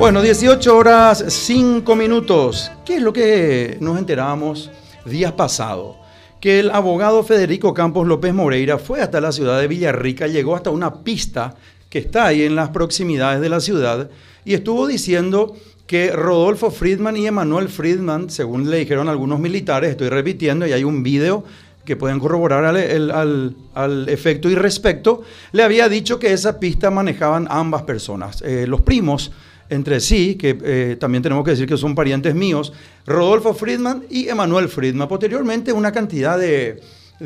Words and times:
Bueno, 0.00 0.22
18 0.22 0.78
horas 0.78 1.22
5 1.28 1.94
minutos. 1.94 2.72
¿Qué 2.86 2.96
es 2.96 3.02
lo 3.02 3.12
que 3.12 3.76
nos 3.80 3.98
enterábamos 3.98 4.70
días 5.04 5.32
pasados? 5.32 5.96
Que 6.40 6.60
el 6.60 6.70
abogado 6.70 7.22
Federico 7.22 7.74
Campos 7.74 8.08
López 8.08 8.32
Moreira 8.32 8.78
fue 8.78 9.02
hasta 9.02 9.20
la 9.20 9.30
ciudad 9.30 9.60
de 9.60 9.68
Villarrica, 9.68 10.26
llegó 10.26 10.56
hasta 10.56 10.70
una 10.70 11.04
pista 11.04 11.54
que 11.90 11.98
está 11.98 12.24
ahí 12.24 12.44
en 12.44 12.56
las 12.56 12.70
proximidades 12.70 13.42
de 13.42 13.50
la 13.50 13.60
ciudad 13.60 14.08
y 14.42 14.54
estuvo 14.54 14.86
diciendo 14.86 15.54
que 15.86 16.12
Rodolfo 16.12 16.70
Friedman 16.70 17.18
y 17.18 17.26
Emanuel 17.26 17.68
Friedman, 17.68 18.30
según 18.30 18.70
le 18.70 18.78
dijeron 18.78 19.10
algunos 19.10 19.38
militares, 19.38 19.90
estoy 19.90 20.08
repitiendo 20.08 20.66
y 20.66 20.72
hay 20.72 20.82
un 20.82 21.02
video 21.02 21.44
que 21.84 21.96
pueden 21.96 22.20
corroborar 22.20 22.64
al, 22.64 24.08
efecto 24.08 24.48
y 24.48 24.54
respecto, 24.54 25.24
le 25.52 25.62
había 25.62 25.90
dicho 25.90 26.18
que 26.18 26.32
esa 26.32 26.58
pista 26.58 26.90
manejaban 26.90 27.46
ambas 27.50 27.82
personas, 27.82 28.40
eh, 28.40 28.64
los 28.66 28.80
primos 28.80 29.30
entre 29.70 30.00
sí, 30.00 30.36
que 30.36 30.58
eh, 30.62 30.96
también 30.98 31.22
tenemos 31.22 31.44
que 31.44 31.52
decir 31.52 31.66
que 31.66 31.76
son 31.76 31.94
parientes 31.94 32.34
míos, 32.34 32.72
Rodolfo 33.06 33.54
Friedman 33.54 34.04
y 34.10 34.28
Emanuel 34.28 34.68
Friedman. 34.68 35.08
Posteriormente 35.08 35.72
una 35.72 35.92
cantidad 35.92 36.38
de, 36.38 36.80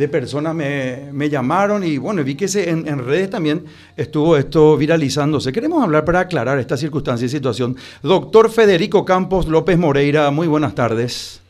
personas 0.09 0.55
me, 0.55 1.31
llamaron 1.31 1.83
y 1.83 1.99
bueno, 1.99 2.23
vi 2.23 2.35
que 2.35 2.47
se, 2.47 2.69
en, 2.69 2.99
redes 2.99 3.31
también 3.31 3.65
estuvo 3.97 4.37
esto 4.37 4.77
viralizándose. 4.77 5.53
Queremos 5.53 5.83
hablar 5.83 6.05
para 6.05 6.21
aclarar 6.21 6.59
esta 6.59 6.77
circunstancia 6.77 7.27
y 7.27 7.31
situación. 7.31 7.77
Doctor 8.03 8.51
Federico 8.51 9.05
Campos 9.05 9.49
López 9.49 9.79
Moreira, 9.79 10.31
muy 10.31 10.47
buenas 10.47 10.75
tardes. 10.75 11.43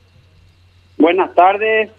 Buenas 0.97 1.35
tardes, 1.35 1.91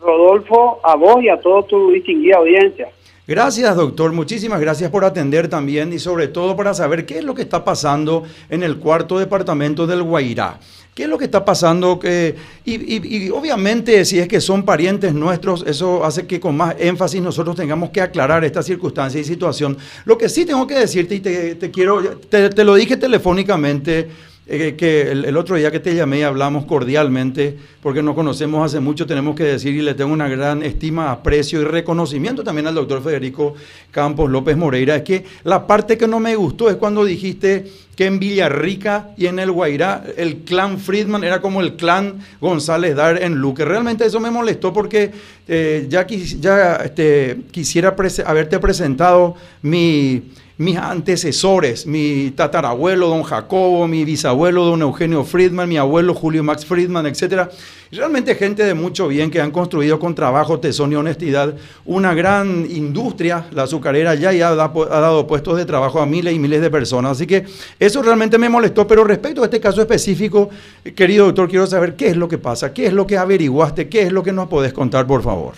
Rodolfo, 0.00 0.80
a 0.82 0.96
vos 0.96 1.22
y 1.22 1.28
a 1.28 1.38
toda 1.38 1.62
tu 1.64 1.90
distinguida 1.90 2.38
audiencia. 2.38 2.88
Gracias, 3.30 3.76
doctor. 3.76 4.10
Muchísimas 4.10 4.60
gracias 4.60 4.90
por 4.90 5.04
atender 5.04 5.46
también 5.46 5.92
y 5.92 6.00
sobre 6.00 6.26
todo 6.26 6.56
para 6.56 6.74
saber 6.74 7.06
qué 7.06 7.18
es 7.18 7.24
lo 7.24 7.32
que 7.32 7.42
está 7.42 7.64
pasando 7.64 8.24
en 8.48 8.64
el 8.64 8.78
cuarto 8.78 9.20
departamento 9.20 9.86
del 9.86 10.02
Guairá. 10.02 10.58
¿Qué 10.96 11.04
es 11.04 11.08
lo 11.08 11.16
que 11.16 11.26
está 11.26 11.44
pasando? 11.44 12.00
Que, 12.00 12.34
y, 12.64 13.30
obviamente 13.30 14.04
si 14.04 14.18
es 14.18 14.26
que 14.26 14.40
son 14.40 14.64
parientes 14.64 15.14
nuestros, 15.14 15.64
eso 15.64 16.04
hace 16.04 16.26
que 16.26 16.40
con 16.40 16.56
más 16.56 16.74
énfasis 16.80 17.22
nosotros 17.22 17.54
tengamos 17.54 17.90
que 17.90 18.00
aclarar 18.00 18.44
esta 18.44 18.64
circunstancia 18.64 19.20
y 19.20 19.24
situación. 19.24 19.78
Lo 20.06 20.18
que 20.18 20.28
sí 20.28 20.44
tengo 20.44 20.66
que 20.66 20.74
decirte 20.74 21.14
y 21.14 21.20
te, 21.20 21.70
quiero, 21.70 22.02
te 22.02 22.64
lo 22.64 22.74
dije 22.74 22.96
telefónicamente, 22.96 24.08
eh, 24.52 24.74
que 24.74 25.12
el, 25.12 25.36
otro 25.36 25.54
día 25.54 25.70
que 25.70 25.78
te 25.78 25.94
llamé 25.94 26.24
hablamos 26.24 26.64
cordialmente, 26.64 27.56
porque 27.80 28.02
nos 28.02 28.16
conocemos 28.16 28.66
hace 28.66 28.80
mucho, 28.80 29.06
tenemos 29.06 29.36
que 29.36 29.44
decir, 29.44 29.72
y 29.76 29.80
le 29.80 29.94
tengo 29.94 30.12
una 30.12 30.28
gran 30.28 30.64
estima, 30.64 31.12
aprecio 31.12 31.60
y 31.60 31.64
reconocimiento 31.64 32.42
también 32.42 32.66
al 32.66 32.74
doctor 32.74 33.00
Federico 33.00 33.54
Campos 33.92 34.28
López 34.28 34.56
Moreira, 34.56 34.96
es 34.96 35.02
que 35.02 35.24
la 35.44 35.68
parte 35.68 35.96
que 35.96 36.08
no 36.08 36.18
me 36.18 36.34
gustó 36.34 36.68
es 36.68 36.74
cuando 36.74 37.04
dijiste 37.04 37.70
que 37.94 38.06
en 38.06 38.18
Villarrica 38.18 39.10
y 39.16 39.26
en 39.26 39.38
el 39.38 39.52
Guairá 39.52 40.02
el 40.16 40.38
clan 40.38 40.80
Friedman 40.80 41.22
era 41.22 41.40
como 41.40 41.60
el 41.60 41.76
clan 41.76 42.18
González 42.40 42.96
Dar 42.96 43.22
en 43.22 43.36
Luque. 43.36 43.64
Realmente 43.64 44.04
eso 44.04 44.18
me 44.18 44.32
molestó 44.32 44.72
porque 44.72 45.12
eh, 45.46 45.86
ya, 45.88 46.04
ya 46.08 46.76
este, 46.76 47.42
quisiera 47.52 47.94
haberte 48.26 48.58
presentado 48.58 49.36
mi 49.62 50.22
mis 50.60 50.76
antecesores, 50.76 51.86
mi 51.86 52.32
tatarabuelo 52.32 53.08
don 53.08 53.22
Jacobo, 53.22 53.88
mi 53.88 54.04
bisabuelo 54.04 54.66
don 54.66 54.82
Eugenio 54.82 55.24
Friedman, 55.24 55.66
mi 55.66 55.78
abuelo 55.78 56.12
Julio 56.12 56.44
Max 56.44 56.66
Friedman, 56.66 57.06
etc. 57.06 57.48
Realmente 57.90 58.34
gente 58.34 58.62
de 58.64 58.74
mucho 58.74 59.08
bien 59.08 59.30
que 59.30 59.40
han 59.40 59.52
construido 59.52 59.98
con 59.98 60.14
trabajo, 60.14 60.60
tesón 60.60 60.92
y 60.92 60.96
honestidad 60.96 61.54
una 61.86 62.12
gran 62.12 62.66
industria, 62.70 63.46
la 63.52 63.62
azucarera 63.62 64.14
ya, 64.16 64.32
ya 64.32 64.50
ha, 64.50 64.54
dado 64.54 65.26
puestos 65.26 65.56
de 65.56 65.64
trabajo 65.64 65.98
a 65.98 66.04
miles 66.04 66.34
y 66.34 66.38
miles 66.38 66.60
de 66.60 66.68
personas. 66.68 67.12
Así 67.12 67.26
que 67.26 67.46
eso 67.78 68.02
realmente 68.02 68.36
me 68.36 68.50
molestó, 68.50 68.86
pero 68.86 69.02
respecto 69.02 69.40
a 69.40 69.46
este 69.46 69.60
caso 69.60 69.80
específico, 69.80 70.50
querido 70.94 71.24
doctor, 71.24 71.48
quiero 71.48 71.66
saber 71.66 71.96
qué 71.96 72.08
es 72.08 72.18
lo 72.18 72.28
que 72.28 72.36
pasa, 72.36 72.74
qué 72.74 72.84
es 72.84 72.92
lo 72.92 73.06
que 73.06 73.16
averiguaste, 73.16 73.88
qué 73.88 74.02
es 74.02 74.12
lo 74.12 74.22
que 74.22 74.32
nos 74.32 74.48
podés 74.48 74.74
contar, 74.74 75.06
por 75.06 75.22
favor. 75.22 75.54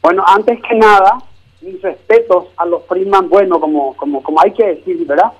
Bueno, 0.00 0.24
antes 0.26 0.58
que 0.66 0.74
nada, 0.74 1.18
mis 1.64 1.80
respetos 1.80 2.46
a 2.56 2.66
los 2.66 2.84
Friedman 2.86 3.28
bueno, 3.28 3.58
como, 3.58 3.96
como, 3.96 4.22
como 4.22 4.40
hay 4.40 4.52
que 4.52 4.66
decir, 4.66 5.04
¿verdad? 5.06 5.32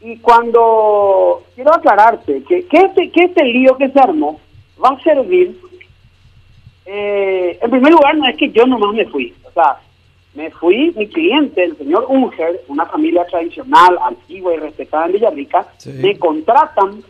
Y 0.00 0.18
cuando 0.18 1.42
quiero 1.54 1.74
aclararte 1.74 2.42
que, 2.44 2.66
que, 2.66 2.76
este, 2.78 3.10
que 3.10 3.24
este 3.24 3.44
lío 3.44 3.76
que 3.76 3.90
se 3.90 3.98
armó 3.98 4.40
va 4.82 4.90
a 4.90 5.02
servir, 5.02 5.58
eh, 6.84 7.58
en 7.60 7.70
primer 7.70 7.92
lugar, 7.92 8.16
no 8.16 8.28
es 8.28 8.36
que 8.36 8.50
yo 8.50 8.66
nomás 8.66 8.94
me 8.94 9.06
fui, 9.06 9.34
o 9.44 9.50
sea, 9.50 9.78
me 10.34 10.50
fui, 10.50 10.92
mi 10.96 11.08
cliente, 11.08 11.64
el 11.64 11.76
señor 11.78 12.06
Unger, 12.08 12.62
una 12.68 12.86
familia 12.86 13.24
tradicional, 13.24 13.98
antigua 14.04 14.54
y 14.54 14.58
respetada 14.58 15.06
en 15.06 15.12
Villarrica, 15.12 15.66
me 15.86 16.16
contratan 16.18 17.02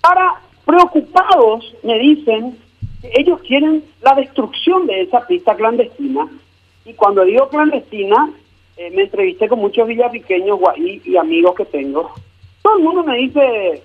para, 0.00 0.34
preocupados, 0.64 1.74
me 1.82 1.98
dicen 1.98 2.58
que 3.00 3.10
ellos 3.16 3.40
quieren 3.40 3.82
la 4.02 4.14
destrucción 4.14 4.86
de 4.86 5.00
esa 5.00 5.26
pista 5.26 5.56
clandestina 5.56 6.28
y 6.84 6.94
cuando 6.94 7.24
digo 7.24 7.48
clandestina, 7.48 8.30
eh, 8.76 8.90
me 8.90 9.02
entrevisté 9.02 9.48
con 9.48 9.60
muchos 9.60 9.86
villarriqueños 9.86 10.58
y, 10.76 11.16
amigos 11.16 11.54
que 11.54 11.64
tengo. 11.66 12.12
Todo 12.62 12.78
el 12.78 12.82
mundo 12.82 13.04
me 13.04 13.16
dice, 13.18 13.82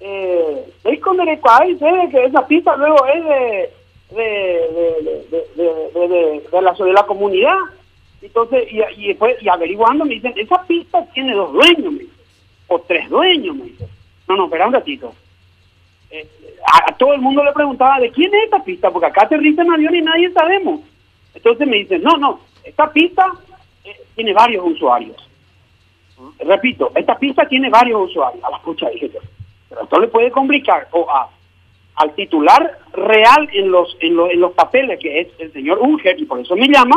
eh, 0.00 0.64
¿veis 0.84 1.00
con 1.00 1.16
dice 1.16 2.08
que 2.10 2.24
esa 2.24 2.46
pista 2.46 2.76
luego 2.76 3.06
es 3.06 3.24
de, 3.24 3.70
de, 4.16 5.30
de, 6.50 6.62
la, 6.62 6.72
de 6.72 6.92
la 6.92 7.02
comunidad? 7.04 7.56
Entonces, 8.20 8.64
y, 8.70 8.80
y, 9.02 9.08
después, 9.08 9.36
y 9.40 9.48
averiguando 9.48 10.04
me 10.04 10.14
dicen, 10.14 10.34
esa 10.36 10.62
pista 10.66 11.04
tiene 11.14 11.34
dos 11.34 11.52
dueños, 11.52 11.94
o 12.68 12.78
tres 12.80 13.08
dueños, 13.08 13.56
me 13.56 13.64
dicen. 13.64 13.88
No, 14.28 14.36
no, 14.36 14.44
espera 14.44 14.66
un 14.66 14.74
ratito. 14.74 15.14
Eh, 16.10 16.28
a, 16.72 16.96
todo 16.96 17.14
el 17.14 17.20
mundo 17.20 17.42
le 17.42 17.52
preguntaba, 17.52 17.98
¿de 17.98 18.10
quién 18.10 18.32
es 18.34 18.44
esta 18.44 18.62
pista? 18.62 18.90
Porque 18.90 19.06
acá 19.06 19.22
aterrizan 19.22 19.72
avión 19.72 19.94
y 19.94 20.02
nadie 20.02 20.30
sabemos. 20.32 20.80
Entonces 21.34 21.66
me 21.66 21.76
dicen, 21.76 22.02
no, 22.02 22.16
no, 22.16 22.40
esta 22.64 22.92
pista 22.92 23.26
eh, 23.84 23.96
tiene 24.14 24.32
varios 24.32 24.64
usuarios. 24.64 25.16
Repito, 26.38 26.92
esta 26.94 27.18
pista 27.18 27.48
tiene 27.48 27.70
varios 27.70 28.10
usuarios. 28.10 28.44
A 28.44 28.50
la 28.50 28.56
escucha 28.58 28.88
dije 28.90 29.10
yo. 29.10 29.20
Pero 29.68 29.82
esto 29.82 30.00
le 30.00 30.08
puede 30.08 30.30
complicar 30.30 30.88
o 30.90 31.08
a, 31.10 31.30
al 31.96 32.14
titular 32.14 32.78
real 32.92 33.48
en 33.52 33.70
los, 33.70 33.96
en, 34.00 34.18
en 34.18 34.40
los 34.40 34.52
papeles, 34.52 34.98
que 34.98 35.20
es 35.20 35.28
el 35.38 35.52
señor 35.52 35.78
Unger, 35.80 36.18
y 36.18 36.24
por 36.24 36.40
eso 36.40 36.56
me 36.56 36.68
llama, 36.68 36.96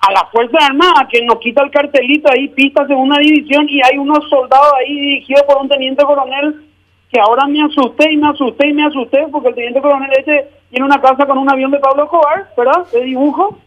a 0.00 0.12
la 0.12 0.26
Fuerza 0.26 0.58
Armada, 0.64 1.08
que 1.10 1.22
nos 1.22 1.38
quita 1.38 1.62
el 1.62 1.70
cartelito 1.70 2.30
ahí, 2.30 2.48
pista 2.48 2.86
segunda 2.86 3.18
división, 3.18 3.68
y 3.68 3.80
hay 3.82 3.98
unos 3.98 4.28
soldados 4.28 4.72
ahí 4.78 4.94
dirigidos 4.94 5.42
por 5.42 5.58
un 5.58 5.68
teniente 5.68 6.04
coronel 6.04 6.68
que 7.10 7.20
ahora 7.20 7.46
me 7.46 7.62
asusté 7.62 8.12
y 8.12 8.16
me 8.16 8.28
asusté 8.28 8.68
y 8.68 8.74
me 8.74 8.84
asusté 8.84 9.26
porque 9.32 9.48
el 9.48 9.54
teniente 9.54 9.80
coronel 9.80 10.10
este 10.18 10.48
tiene 10.70 10.84
una 10.84 11.00
casa 11.00 11.26
con 11.26 11.38
un 11.38 11.50
avión 11.50 11.70
de 11.70 11.78
Pablo 11.78 12.04
Escobar, 12.04 12.48
¿verdad? 12.56 12.86
De 12.92 13.02
dibujo, 13.02 13.58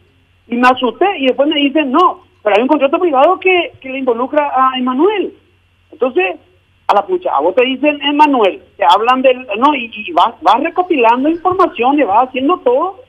y 0.47 0.56
me 0.56 0.67
asusté 0.67 1.06
y 1.17 1.28
después 1.28 1.47
me 1.47 1.59
dicen, 1.59 1.91
no, 1.91 2.22
pero 2.44 2.56
hay 2.56 2.62
un 2.62 2.67
contrato 2.67 3.00
privado 3.00 3.39
que, 3.39 3.73
que 3.79 3.89
le 3.89 4.00
involucra 4.00 4.51
a 4.56 4.78
Emanuel. 4.78 5.34
Entonces, 5.91 6.38
a 6.88 6.94
la 6.94 7.06
pucha, 7.06 7.31
a 7.35 7.41
vos 7.41 7.56
te 7.56 7.66
dicen 7.66 8.01
Emanuel, 8.01 8.61
te 8.78 8.84
hablan 8.84 9.22
del, 9.22 9.47
no, 9.57 9.73
y, 9.73 9.91
y 9.94 10.11
vas, 10.11 10.35
recopilando 10.61 11.29
información, 11.29 12.00
y 12.00 12.03
vas 12.03 12.28
haciendo 12.28 12.57
todo, 12.59 13.00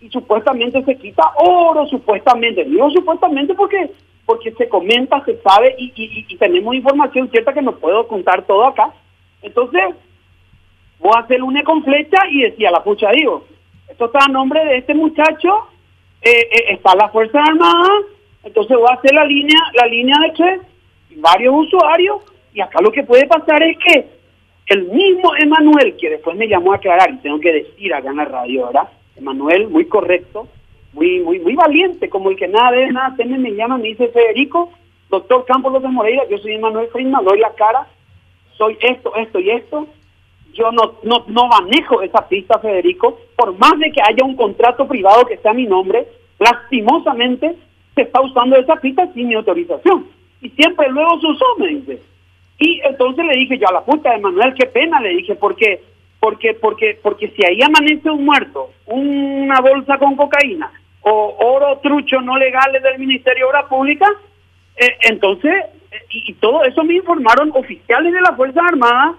y 0.00 0.08
supuestamente 0.08 0.82
se 0.84 0.96
quita 0.96 1.22
oro, 1.36 1.86
supuestamente, 1.86 2.64
digo 2.64 2.90
supuestamente 2.90 3.54
porque 3.54 3.90
porque 4.24 4.52
se 4.52 4.68
comenta, 4.68 5.24
se 5.24 5.40
sabe 5.40 5.74
y, 5.78 5.90
y 5.96 6.36
tenemos 6.36 6.74
información 6.74 7.30
cierta 7.30 7.54
que 7.54 7.62
no 7.62 7.76
puedo 7.76 8.06
contar 8.06 8.42
todo 8.42 8.66
acá, 8.66 8.92
entonces, 9.42 9.82
voy 10.98 11.12
a 11.14 11.20
hacer 11.20 11.42
una 11.42 11.62
con 11.62 11.82
flecha 11.84 12.18
y 12.30 12.42
decía 12.42 12.70
la 12.70 12.82
pucha, 12.82 13.10
digo, 13.12 13.44
esto 13.88 14.06
está 14.06 14.24
a 14.24 14.28
nombre 14.28 14.64
de 14.64 14.78
este 14.78 14.94
muchacho, 14.94 15.68
eh, 16.22 16.48
eh, 16.50 16.64
está 16.70 16.94
la 16.94 17.08
Fuerza 17.08 17.42
Armada, 17.42 17.88
entonces 18.44 18.76
voy 18.76 18.86
a 18.90 18.94
hacer 18.94 19.14
la 19.14 19.24
línea, 19.24 19.58
la 19.74 19.86
línea 19.86 20.16
de 20.20 20.32
que 20.32 20.60
varios 21.16 21.54
usuarios, 21.54 22.22
y 22.52 22.60
acá 22.60 22.80
lo 22.82 22.90
que 22.90 23.04
puede 23.04 23.26
pasar 23.26 23.62
es 23.62 23.76
que 23.78 24.06
el 24.66 24.84
mismo 24.84 25.32
Emanuel, 25.36 25.96
que 25.96 26.10
después 26.10 26.36
me 26.36 26.48
llamó 26.48 26.72
a 26.72 26.76
aclarar, 26.76 27.10
y 27.10 27.18
tengo 27.18 27.40
que 27.40 27.52
decir 27.52 27.94
acá 27.94 28.10
en 28.10 28.16
la 28.16 28.24
radio, 28.24 28.66
¿verdad? 28.66 28.88
Emanuel, 29.16 29.68
muy 29.68 29.86
correcto, 29.86 30.48
muy, 30.92 31.20
muy, 31.20 31.38
muy 31.38 31.54
valiente, 31.54 32.08
como 32.08 32.30
el 32.30 32.36
que 32.36 32.48
nada 32.48 32.72
de 32.72 32.88
nada 32.88 33.14
teme, 33.16 33.38
me 33.38 33.54
llama, 33.54 33.78
me 33.78 33.88
dice 33.88 34.08
Federico, 34.08 34.70
doctor 35.08 35.44
Campos 35.46 35.72
López 35.72 35.90
Moreira, 35.90 36.24
yo 36.28 36.38
soy 36.38 36.54
Emanuel 36.54 36.88
Friedman, 36.88 37.24
doy 37.24 37.38
la 37.38 37.52
cara, 37.54 37.86
soy 38.56 38.76
esto, 38.80 39.14
esto 39.16 39.38
y 39.38 39.50
esto. 39.50 39.86
Yo 40.54 40.72
no, 40.72 40.94
no, 41.02 41.24
no 41.28 41.46
manejo 41.46 42.02
esa 42.02 42.26
pista, 42.28 42.58
Federico, 42.58 43.18
por 43.36 43.56
más 43.58 43.78
de 43.78 43.92
que 43.92 44.00
haya 44.02 44.24
un 44.24 44.36
contrato 44.36 44.86
privado 44.88 45.24
que 45.26 45.36
sea 45.38 45.52
mi 45.52 45.66
nombre, 45.66 46.06
lastimosamente 46.38 47.56
se 47.94 48.02
está 48.02 48.20
usando 48.20 48.56
esa 48.56 48.76
pista 48.76 49.06
sin 49.12 49.28
mi 49.28 49.34
autorización. 49.34 50.06
Y 50.40 50.50
siempre 50.50 50.88
luego 50.90 51.20
se 51.20 51.26
usó, 51.26 51.44
me 51.58 51.68
dice. 51.68 52.00
Y 52.58 52.80
entonces 52.84 53.24
le 53.24 53.36
dije 53.36 53.58
yo 53.58 53.68
a 53.68 53.72
la 53.72 53.84
puta 53.84 54.12
de 54.12 54.18
Manuel, 54.18 54.54
qué 54.54 54.66
pena, 54.66 55.00
le 55.00 55.10
dije, 55.10 55.34
porque, 55.36 55.82
porque, 56.20 56.54
porque, 56.54 56.98
porque 57.02 57.28
si 57.28 57.44
ahí 57.46 57.60
amanece 57.62 58.10
un 58.10 58.24
muerto, 58.24 58.70
una 58.86 59.60
bolsa 59.60 59.98
con 59.98 60.16
cocaína, 60.16 60.72
o 61.02 61.36
oro 61.38 61.78
trucho 61.78 62.20
no 62.20 62.36
legales 62.36 62.82
del 62.82 62.98
Ministerio 62.98 63.44
de 63.44 63.50
Obras 63.50 63.66
Públicas, 63.66 64.10
eh, 64.76 64.96
entonces 65.08 65.52
y, 66.10 66.30
y 66.30 66.34
todo 66.34 66.64
eso 66.64 66.84
me 66.84 66.94
informaron 66.94 67.50
oficiales 67.54 68.12
de 68.12 68.20
las 68.20 68.36
Fuerzas 68.36 68.62
Armadas 68.66 69.16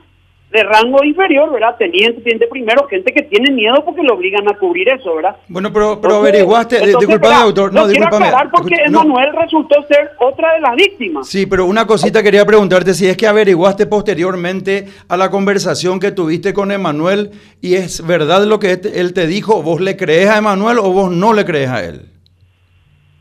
de 0.51 0.63
rango 0.63 1.03
inferior, 1.03 1.51
¿verdad? 1.51 1.75
Teniente, 1.77 2.21
teniente 2.21 2.47
primero, 2.47 2.87
gente 2.87 3.13
que 3.13 3.21
tiene 3.23 3.51
miedo 3.53 3.83
porque 3.85 4.01
lo 4.01 4.15
obligan 4.15 4.49
a 4.49 4.57
cubrir 4.57 4.89
eso, 4.89 5.15
¿verdad? 5.15 5.35
Bueno, 5.47 5.71
pero, 5.71 6.01
pero 6.01 6.15
averiguaste, 6.15 6.77
eh, 6.77 6.87
disculpame, 6.87 7.45
doctor, 7.45 7.71
no, 7.71 7.87
disculpame. 7.87 8.31
porque 8.51 8.75
Emanuel 8.85 9.29
resultó 9.35 9.83
ser 9.83 10.09
otra 10.19 10.55
de 10.55 10.61
las 10.61 10.75
víctimas. 10.75 11.27
Sí, 11.27 11.45
pero 11.45 11.65
una 11.65 11.85
cosita 11.85 12.23
quería 12.23 12.45
preguntarte 12.45 12.95
si 12.95 13.07
es 13.07 13.15
que 13.15 13.27
averiguaste 13.27 13.85
posteriormente 13.85 14.85
a 15.07 15.17
la 15.17 15.29
conversación 15.29 15.99
que 15.99 16.11
tuviste 16.11 16.51
con 16.51 16.71
Emanuel 16.71 17.29
y 17.61 17.75
es 17.75 18.05
verdad 18.05 18.43
lo 18.45 18.59
que 18.59 18.79
él 18.93 19.13
te 19.13 19.27
dijo, 19.27 19.61
¿vos 19.61 19.81
le 19.81 19.97
crees 19.97 20.29
a 20.29 20.39
Emanuel 20.39 20.79
o 20.79 20.91
vos 20.91 21.11
no 21.11 21.33
le 21.33 21.45
crees 21.45 21.69
a 21.69 21.83
él? 21.83 22.09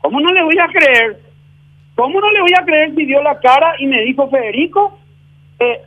¿Cómo 0.01 0.19
no 0.19 0.31
le 0.33 0.43
voy 0.43 0.57
a 0.57 0.67
creer? 0.67 1.19
¿Cómo 1.95 2.19
no 2.19 2.31
le 2.31 2.41
voy 2.41 2.53
a 2.59 2.65
creer 2.65 2.95
si 2.95 3.05
dio 3.05 3.21
la 3.21 3.39
cara 3.39 3.75
y 3.77 3.85
me 3.85 4.01
dijo 4.01 4.29
Federico? 4.29 4.97
Eh, 5.59 5.81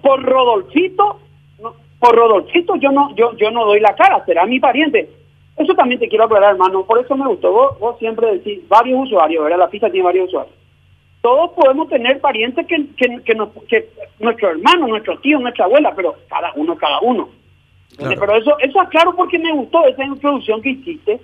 por 0.00 0.22
Rodolfito, 0.22 1.20
por 1.98 2.16
Rodolfito 2.16 2.76
yo 2.76 2.90
no, 2.90 3.14
yo, 3.14 3.36
yo 3.36 3.50
no 3.50 3.64
doy 3.64 3.80
la 3.80 3.94
cara, 3.94 4.24
será 4.24 4.46
mi 4.46 4.60
pariente. 4.60 5.08
Eso 5.56 5.74
también 5.74 6.00
te 6.00 6.08
quiero 6.08 6.24
aclarar, 6.24 6.52
hermano, 6.52 6.84
por 6.84 6.98
eso 6.98 7.14
me 7.16 7.26
gustó. 7.26 7.76
Vos, 7.78 7.98
siempre 7.98 8.32
decís, 8.32 8.66
varios 8.68 9.00
usuarios, 9.04 9.44
¿verdad? 9.44 9.58
La 9.58 9.68
pista 9.68 9.90
tiene 9.90 10.04
varios 10.04 10.28
usuarios. 10.28 10.56
Todos 11.20 11.50
podemos 11.52 11.88
tener 11.88 12.20
parientes 12.20 12.66
que, 12.66 12.86
que, 12.96 13.22
que, 13.22 13.88
nuestro 14.18 14.50
hermano, 14.50 14.88
nuestro 14.88 15.18
tío, 15.20 15.38
nuestra 15.38 15.66
abuela, 15.66 15.92
pero 15.94 16.16
cada 16.28 16.52
uno, 16.56 16.76
cada 16.76 17.00
uno. 17.00 17.28
Pero 17.96 18.36
eso, 18.36 18.58
eso 18.58 18.80
aclaro 18.80 19.14
porque 19.14 19.38
me 19.38 19.52
gustó 19.52 19.86
esa 19.86 20.04
introducción 20.04 20.62
que 20.62 20.70
hiciste. 20.70 21.20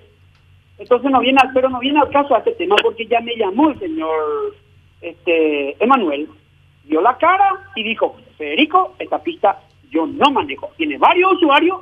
Entonces 0.79 1.11
no 1.11 1.20
viene, 1.20 1.40
pero 1.55 1.69
no 1.70 1.81
viene 1.81 1.99
al 1.99 2.11
caso 2.11 2.35
a 2.35 2.38
este 2.38 2.52
tema 2.52 2.76
porque 2.82 3.06
ya 3.06 3.20
me 3.20 3.35
llamó 3.35 3.70
el 3.70 3.79
señor 3.81 4.55
este 5.00 5.76
Emanuel 5.82 6.29
dio 6.85 7.00
la 7.00 7.17
cara 7.19 7.50
y 7.76 7.82
dijo, 7.82 8.17
Federico, 8.38 8.94
esta 8.99 9.19
pista 9.19 9.61
yo 9.90 10.06
no 10.06 10.31
manejo. 10.31 10.70
Tiene 10.76 10.96
varios 10.96 11.32
usuarios 11.35 11.81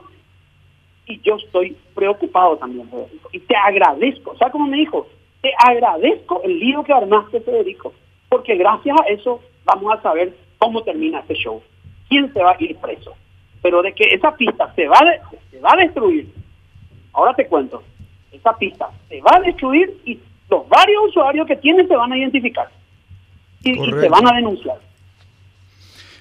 y 1.06 1.20
yo 1.20 1.36
estoy 1.36 1.76
preocupado 1.94 2.56
también, 2.56 2.88
Federico. 2.90 3.28
Y 3.32 3.40
te 3.40 3.54
agradezco, 3.54 4.36
¿sabes 4.38 4.52
cómo 4.52 4.66
me 4.66 4.78
dijo? 4.78 5.06
Te 5.42 5.52
agradezco 5.58 6.42
el 6.42 6.58
lío 6.58 6.82
que 6.82 6.92
armaste, 6.92 7.40
Federico, 7.40 7.92
porque 8.28 8.56
gracias 8.56 8.96
a 9.00 9.08
eso 9.08 9.40
vamos 9.64 9.94
a 9.94 10.02
saber 10.02 10.34
cómo 10.58 10.82
termina 10.82 11.20
este 11.20 11.34
show. 11.34 11.62
¿Quién 12.08 12.32
se 12.32 12.42
va 12.42 12.52
a 12.52 12.56
ir 12.58 12.76
preso? 12.76 13.14
Pero 13.62 13.82
de 13.82 13.92
que 13.92 14.04
esa 14.04 14.34
pista 14.34 14.72
se 14.74 14.88
va, 14.88 14.98
se 15.50 15.60
va 15.60 15.72
a 15.72 15.76
destruir, 15.76 16.32
ahora 17.12 17.34
te 17.34 17.46
cuento, 17.46 17.82
esa 18.32 18.56
pista 18.56 18.88
se 19.08 19.20
va 19.20 19.36
a 19.36 19.40
destruir 19.40 19.94
y 20.04 20.18
los 20.48 20.68
varios 20.68 21.08
usuarios 21.08 21.46
que 21.46 21.56
tiene 21.56 21.86
se 21.86 21.96
van 21.96 22.12
a 22.12 22.18
identificar 22.18 22.68
y 23.62 23.74
se 23.74 24.08
van 24.08 24.26
a 24.26 24.36
denunciar. 24.36 24.78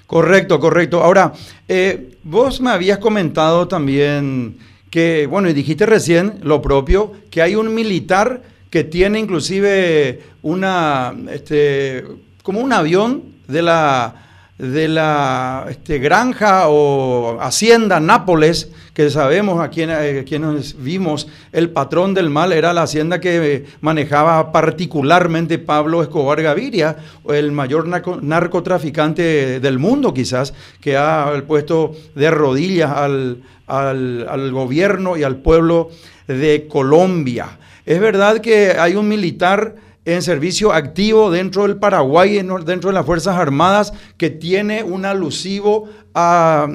Correcto, 0.07 0.59
correcto. 0.59 1.03
Ahora, 1.03 1.33
eh, 1.67 2.17
vos 2.23 2.61
me 2.61 2.69
habías 2.69 2.99
comentado 2.99 3.67
también 3.67 4.57
que, 4.89 5.27
bueno, 5.27 5.49
y 5.49 5.53
dijiste 5.53 5.85
recién 5.85 6.39
lo 6.43 6.61
propio, 6.61 7.11
que 7.31 7.41
hay 7.41 7.55
un 7.55 7.73
militar 7.73 8.41
que 8.69 8.83
tiene 8.83 9.19
inclusive 9.19 10.21
una, 10.41 11.13
este, 11.31 12.03
como 12.43 12.59
un 12.59 12.71
avión 12.71 13.23
de 13.47 13.61
la 13.61 14.24
de 14.57 14.87
la 14.87 15.65
este, 15.69 15.99
granja 15.99 16.69
o 16.69 17.37
hacienda 17.41 17.99
Nápoles, 17.99 18.69
que 18.93 19.09
sabemos 19.09 19.59
a 19.59 19.69
eh, 19.75 20.23
quienes 20.25 20.81
vimos, 20.81 21.27
el 21.51 21.69
patrón 21.71 22.13
del 22.13 22.29
mal 22.29 22.53
era 22.53 22.73
la 22.73 22.83
hacienda 22.83 23.19
que 23.19 23.65
manejaba 23.81 24.53
particularmente 24.53 25.59
Pablo 25.59 26.01
Escobar 26.01 26.41
Gaviria, 26.41 26.95
el 27.27 27.51
mayor 27.51 27.87
narcotraficante 27.87 29.59
del 29.59 29.77
mundo 29.77 30.13
quizás, 30.13 30.53
que 30.79 30.95
ha 30.95 31.43
puesto 31.45 31.93
de 32.15 32.31
rodillas 32.31 32.91
al, 32.91 33.43
al 33.67 34.51
gobierno 34.51 35.17
y 35.17 35.23
al 35.23 35.35
pueblo 35.37 35.89
de 36.27 36.67
Colombia. 36.69 37.57
Es 37.85 37.99
verdad 37.99 38.39
que 38.39 38.71
hay 38.79 38.95
un 38.95 39.07
militar 39.09 39.75
en 40.05 40.21
servicio 40.21 40.71
activo 40.71 41.31
dentro 41.31 41.63
del 41.63 41.77
Paraguay, 41.77 42.35
dentro 42.35 42.89
de 42.89 42.93
las 42.93 43.05
Fuerzas 43.05 43.35
Armadas, 43.37 43.91
que 44.17 44.29
tiene 44.29 44.83
un 44.83 45.03
alusivo 45.03 45.89
a, 46.13 46.67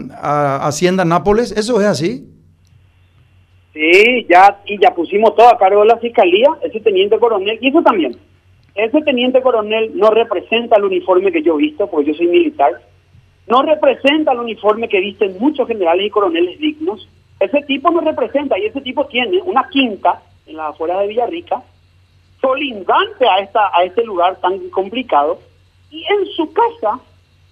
Hacienda 0.62 1.04
Nápoles. 1.04 1.52
¿Eso 1.52 1.80
es 1.80 1.86
así? 1.86 2.26
Sí, 3.72 4.26
ya, 4.28 4.60
y 4.66 4.80
ya 4.80 4.92
pusimos 4.92 5.34
todo 5.36 5.48
a 5.48 5.56
cargo 5.56 5.82
de 5.82 5.86
la 5.86 5.98
Fiscalía, 5.98 6.48
ese 6.62 6.80
teniente 6.80 7.18
coronel, 7.18 7.56
y 7.60 7.68
eso 7.68 7.82
también. 7.82 8.16
Ese 8.74 9.00
teniente 9.02 9.40
coronel 9.42 9.92
no 9.94 10.10
representa 10.10 10.76
el 10.76 10.84
uniforme 10.84 11.30
que 11.30 11.42
yo 11.42 11.54
he 11.54 11.62
visto, 11.62 11.86
porque 11.88 12.10
yo 12.10 12.14
soy 12.14 12.26
militar. 12.26 12.72
No 13.46 13.62
representa 13.62 14.32
el 14.32 14.40
uniforme 14.40 14.88
que 14.88 15.00
visten 15.00 15.36
muchos 15.38 15.68
generales 15.68 16.06
y 16.06 16.10
coroneles 16.10 16.58
dignos. 16.58 17.08
Ese 17.38 17.62
tipo 17.62 17.90
no 17.92 18.00
representa, 18.00 18.58
y 18.58 18.66
ese 18.66 18.80
tipo 18.80 19.06
tiene 19.06 19.40
una 19.42 19.68
quinta 19.70 20.20
en 20.46 20.56
las 20.56 20.70
afueras 20.70 21.00
de 21.00 21.08
Villarrica, 21.08 21.62
solindante 22.40 23.28
a, 23.28 23.38
esta, 23.38 23.70
a 23.74 23.84
este 23.84 24.04
lugar 24.04 24.36
tan 24.40 24.58
complicado. 24.70 25.38
Y 25.90 26.04
en 26.04 26.26
su 26.36 26.52
casa, 26.52 27.00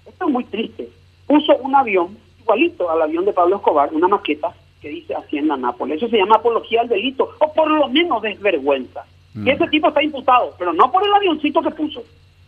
esto 0.06 0.26
es 0.26 0.30
muy 0.30 0.44
triste, 0.44 0.88
puso 1.26 1.56
un 1.56 1.74
avión 1.74 2.16
igualito 2.40 2.88
al 2.90 3.02
avión 3.02 3.24
de 3.24 3.32
Pablo 3.32 3.56
Escobar, 3.56 3.92
una 3.92 4.08
maqueta 4.08 4.54
que 4.80 4.88
dice 4.88 5.14
Hacienda 5.14 5.56
Nápoles. 5.56 5.98
Eso 5.98 6.08
se 6.08 6.18
llama 6.18 6.36
apología 6.36 6.82
al 6.82 6.88
delito, 6.88 7.30
o 7.38 7.52
por 7.52 7.70
lo 7.70 7.88
menos 7.88 8.22
desvergüenza. 8.22 9.04
Y 9.34 9.40
mm. 9.40 9.48
ese 9.48 9.66
tipo 9.68 9.88
está 9.88 10.02
imputado, 10.02 10.54
pero 10.58 10.72
no 10.72 10.90
por 10.90 11.04
el 11.04 11.12
avioncito 11.12 11.60
que 11.60 11.70
puso. 11.70 12.02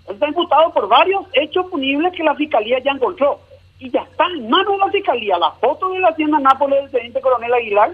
está 0.08 0.28
imputado 0.28 0.72
por 0.72 0.88
varios 0.88 1.24
hechos 1.32 1.66
punibles 1.66 2.12
que 2.12 2.22
la 2.22 2.34
fiscalía 2.34 2.78
ya 2.78 2.92
encontró. 2.92 3.40
Y 3.78 3.90
ya 3.90 4.00
está 4.02 4.26
en 4.26 4.48
manos 4.48 4.72
de 4.74 4.78
la 4.78 4.92
fiscalía 4.92 5.38
la 5.38 5.52
foto 5.52 5.90
de 5.90 6.00
la 6.00 6.08
Hacienda 6.08 6.38
Nápoles 6.38 6.82
del 6.82 6.90
teniente 6.90 7.20
coronel 7.20 7.54
Aguilar. 7.54 7.92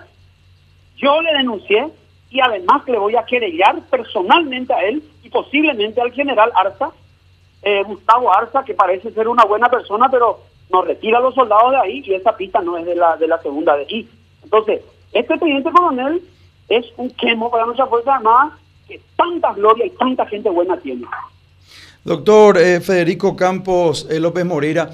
Yo 0.97 1.21
le 1.23 1.33
denuncié, 1.35 1.89
y 2.31 2.41
además 2.41 2.83
le 2.87 2.99
voy 2.99 3.17
a 3.17 3.25
querellar 3.25 3.81
personalmente 3.91 4.73
a 4.73 4.83
él 4.83 5.03
y 5.23 5.29
posiblemente 5.31 6.01
al 6.01 6.13
general 6.13 6.51
Arza, 6.55 6.91
eh, 7.63 7.83
Gustavo 7.85 8.33
Arza, 8.33 8.65
que 8.65 8.75
parece 8.75 9.13
ser 9.13 9.29
una 9.29 9.45
buena 9.45 9.69
persona, 9.69 10.09
pero 10.11 10.41
nos 10.71 10.87
retira 10.87 11.19
a 11.19 11.21
los 11.21 11.35
soldados 11.35 11.73
de 11.73 11.79
ahí 11.79 12.03
y 12.05 12.15
esa 12.15 12.37
pista 12.37 12.61
no 12.61 12.77
es 12.77 12.87
de 12.87 12.97
la, 12.97 13.17
de 13.17 13.29
la 13.29 13.41
segunda 13.41 13.77
de 13.77 13.87
ahí. 13.89 14.09
Entonces, 14.43 14.83
este 15.13 15.39
teniente 15.39 15.71
coronel 15.71 16.23
es 16.69 16.87
un 16.97 17.11
quemo 17.11 17.51
para 17.51 17.67
nuestra 17.67 17.87
Fuerza 17.87 18.17
Armada 18.17 18.59
que 18.89 19.01
tanta 19.17 19.53
gloria 19.53 19.87
y 19.87 19.91
tanta 19.91 20.27
gente 20.27 20.49
buena 20.51 20.77
tiene. 20.79 21.07
Doctor 22.05 22.59
eh, 22.59 22.81
Federico 22.81 23.35
Campos 23.35 24.07
eh, 24.11 24.21
López 24.21 24.45
Moreira, 24.45 24.91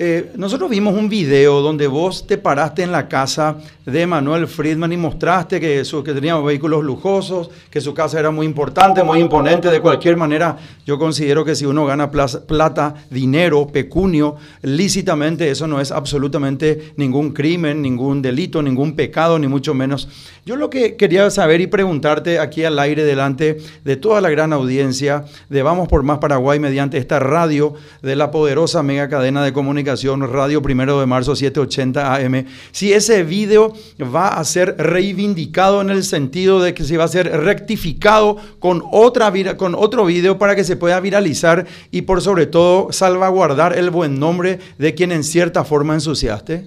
eh, 0.00 0.30
nosotros 0.36 0.70
vimos 0.70 0.94
un 0.94 1.08
video 1.08 1.60
donde 1.60 1.88
vos 1.88 2.24
te 2.24 2.38
paraste 2.38 2.84
en 2.84 2.92
la 2.92 3.08
casa 3.08 3.56
de 3.84 4.06
Manuel 4.06 4.46
Friedman 4.46 4.92
y 4.92 4.96
mostraste 4.96 5.58
que, 5.58 5.84
su, 5.84 6.04
que 6.04 6.14
tenía 6.14 6.36
vehículos 6.36 6.84
lujosos, 6.84 7.50
que 7.68 7.80
su 7.80 7.94
casa 7.94 8.20
era 8.20 8.30
muy 8.30 8.46
importante, 8.46 9.02
muy 9.02 9.18
imponente. 9.18 9.70
De 9.70 9.80
cualquier 9.80 10.16
manera, 10.16 10.56
yo 10.86 11.00
considero 11.00 11.44
que 11.44 11.56
si 11.56 11.66
uno 11.66 11.84
gana 11.84 12.12
plata, 12.12 12.94
dinero, 13.10 13.66
pecunio, 13.66 14.36
lícitamente, 14.62 15.50
eso 15.50 15.66
no 15.66 15.80
es 15.80 15.90
absolutamente 15.90 16.92
ningún 16.96 17.32
crimen, 17.32 17.82
ningún 17.82 18.22
delito, 18.22 18.62
ningún 18.62 18.94
pecado, 18.94 19.36
ni 19.40 19.48
mucho 19.48 19.74
menos. 19.74 20.08
Yo 20.46 20.54
lo 20.54 20.70
que 20.70 20.94
quería 20.94 21.28
saber 21.30 21.60
y 21.60 21.66
preguntarte 21.66 22.38
aquí 22.38 22.64
al 22.64 22.78
aire 22.78 23.02
delante 23.02 23.58
de 23.84 23.96
toda 23.96 24.20
la 24.20 24.30
gran 24.30 24.52
audiencia 24.52 25.24
de 25.48 25.62
Vamos 25.62 25.88
por 25.88 26.04
Más 26.04 26.18
Paraguay 26.18 26.60
mediante 26.60 26.98
esta 26.98 27.18
radio 27.18 27.74
de 28.00 28.14
la 28.14 28.30
poderosa 28.30 28.82
mega 28.84 29.08
cadena 29.08 29.44
de 29.44 29.52
comunicación 29.52 29.87
Radio 29.88 30.60
Primero 30.60 31.00
de 31.00 31.06
Marzo 31.06 31.34
780 31.34 32.14
AM, 32.14 32.44
si 32.72 32.92
ese 32.92 33.22
video 33.24 33.72
va 34.02 34.28
a 34.28 34.44
ser 34.44 34.76
reivindicado 34.76 35.80
en 35.80 35.88
el 35.88 36.02
sentido 36.02 36.60
de 36.60 36.74
que 36.74 36.84
se 36.84 36.98
va 36.98 37.04
a 37.04 37.08
ser 37.08 37.26
rectificado 37.26 38.36
con, 38.58 38.82
otra, 38.92 39.32
con 39.56 39.74
otro 39.74 40.04
video 40.04 40.36
para 40.36 40.54
que 40.54 40.64
se 40.64 40.76
pueda 40.76 41.00
viralizar 41.00 41.66
y 41.90 42.02
por 42.02 42.20
sobre 42.20 42.46
todo 42.46 42.92
salvaguardar 42.92 43.78
el 43.78 43.88
buen 43.88 44.20
nombre 44.20 44.58
de 44.76 44.94
quien 44.94 45.10
en 45.10 45.24
cierta 45.24 45.64
forma 45.64 45.94
ensuciaste? 45.94 46.64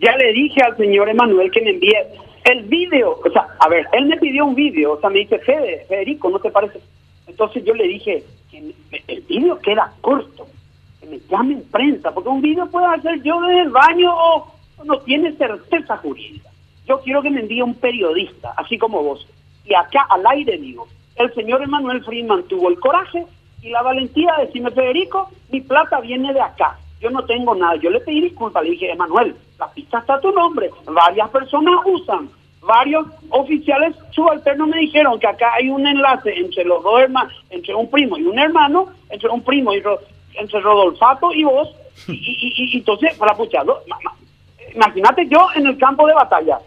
Ya 0.00 0.16
le 0.16 0.32
dije 0.32 0.62
al 0.62 0.76
señor 0.76 1.08
Emanuel 1.08 1.50
que 1.52 1.62
me 1.62 1.70
envíe 1.70 1.94
el 2.44 2.64
video, 2.64 3.20
o 3.24 3.30
sea, 3.30 3.46
a 3.60 3.68
ver, 3.68 3.86
él 3.92 4.06
me 4.06 4.16
pidió 4.16 4.46
un 4.46 4.56
video, 4.56 4.94
o 4.94 5.00
sea, 5.00 5.10
me 5.10 5.20
dice, 5.20 5.38
Federico, 5.38 6.28
¿no 6.28 6.40
te 6.40 6.50
parece? 6.50 6.80
Entonces 7.28 7.64
yo 7.64 7.72
le 7.72 7.86
dije, 7.86 8.24
el 8.52 9.20
video 9.28 9.60
queda 9.60 9.92
corto 10.00 10.48
me 11.12 11.20
llamen 11.28 11.62
prensa, 11.70 12.10
porque 12.10 12.30
un 12.30 12.40
video 12.40 12.66
puedo 12.70 12.86
hacer 12.86 13.22
yo 13.22 13.38
desde 13.42 13.62
el 13.62 13.70
baño 13.70 14.10
o 14.14 14.54
no 14.84 14.98
tiene 15.00 15.32
certeza 15.32 15.98
jurídica. 15.98 16.48
Yo 16.86 17.00
quiero 17.00 17.20
que 17.20 17.30
me 17.30 17.40
envíe 17.40 17.60
un 17.60 17.74
periodista, 17.74 18.54
así 18.56 18.78
como 18.78 19.02
vos. 19.02 19.26
Y 19.66 19.74
acá 19.74 20.06
al 20.08 20.26
aire 20.28 20.56
digo, 20.56 20.88
el 21.16 21.32
señor 21.34 21.62
Emanuel 21.62 22.02
Friedman 22.02 22.44
tuvo 22.44 22.70
el 22.70 22.80
coraje 22.80 23.26
y 23.60 23.68
la 23.68 23.82
valentía 23.82 24.34
de 24.38 24.46
decirme, 24.46 24.70
Federico, 24.70 25.28
mi 25.50 25.60
plata 25.60 26.00
viene 26.00 26.32
de 26.32 26.40
acá. 26.40 26.78
Yo 26.98 27.10
no 27.10 27.24
tengo 27.26 27.54
nada. 27.54 27.76
Yo 27.76 27.90
le 27.90 28.00
pedí 28.00 28.22
disculpas, 28.22 28.64
le 28.64 28.70
dije, 28.70 28.90
Emanuel, 28.90 29.36
la 29.58 29.70
pista 29.70 29.98
está 29.98 30.18
tu 30.18 30.32
nombre. 30.32 30.70
Varias 30.86 31.28
personas 31.28 31.74
usan 31.84 32.30
varios 32.62 33.06
oficiales 33.30 33.94
subalternos 34.12 34.68
me 34.68 34.78
dijeron 34.78 35.18
que 35.18 35.26
acá 35.26 35.54
hay 35.54 35.68
un 35.68 35.86
enlace 35.86 36.32
entre 36.38 36.64
los 36.64 36.82
dos 36.82 37.00
hermanos, 37.00 37.32
entre 37.50 37.74
un 37.74 37.90
primo 37.90 38.16
y 38.16 38.22
un 38.22 38.38
hermano, 38.38 38.86
entre 39.10 39.28
un 39.28 39.42
primo 39.42 39.74
y 39.74 39.82
entre 40.34 40.60
Rodolfato 40.60 41.32
y 41.32 41.44
vos, 41.44 41.68
y, 42.08 42.78
entonces, 42.78 43.16
para 43.16 43.34
pucharlo, 43.34 43.80
imagínate 44.74 45.26
yo 45.28 45.46
en 45.54 45.66
el 45.66 45.78
campo 45.78 46.06
de 46.06 46.14
batalla, 46.14 46.58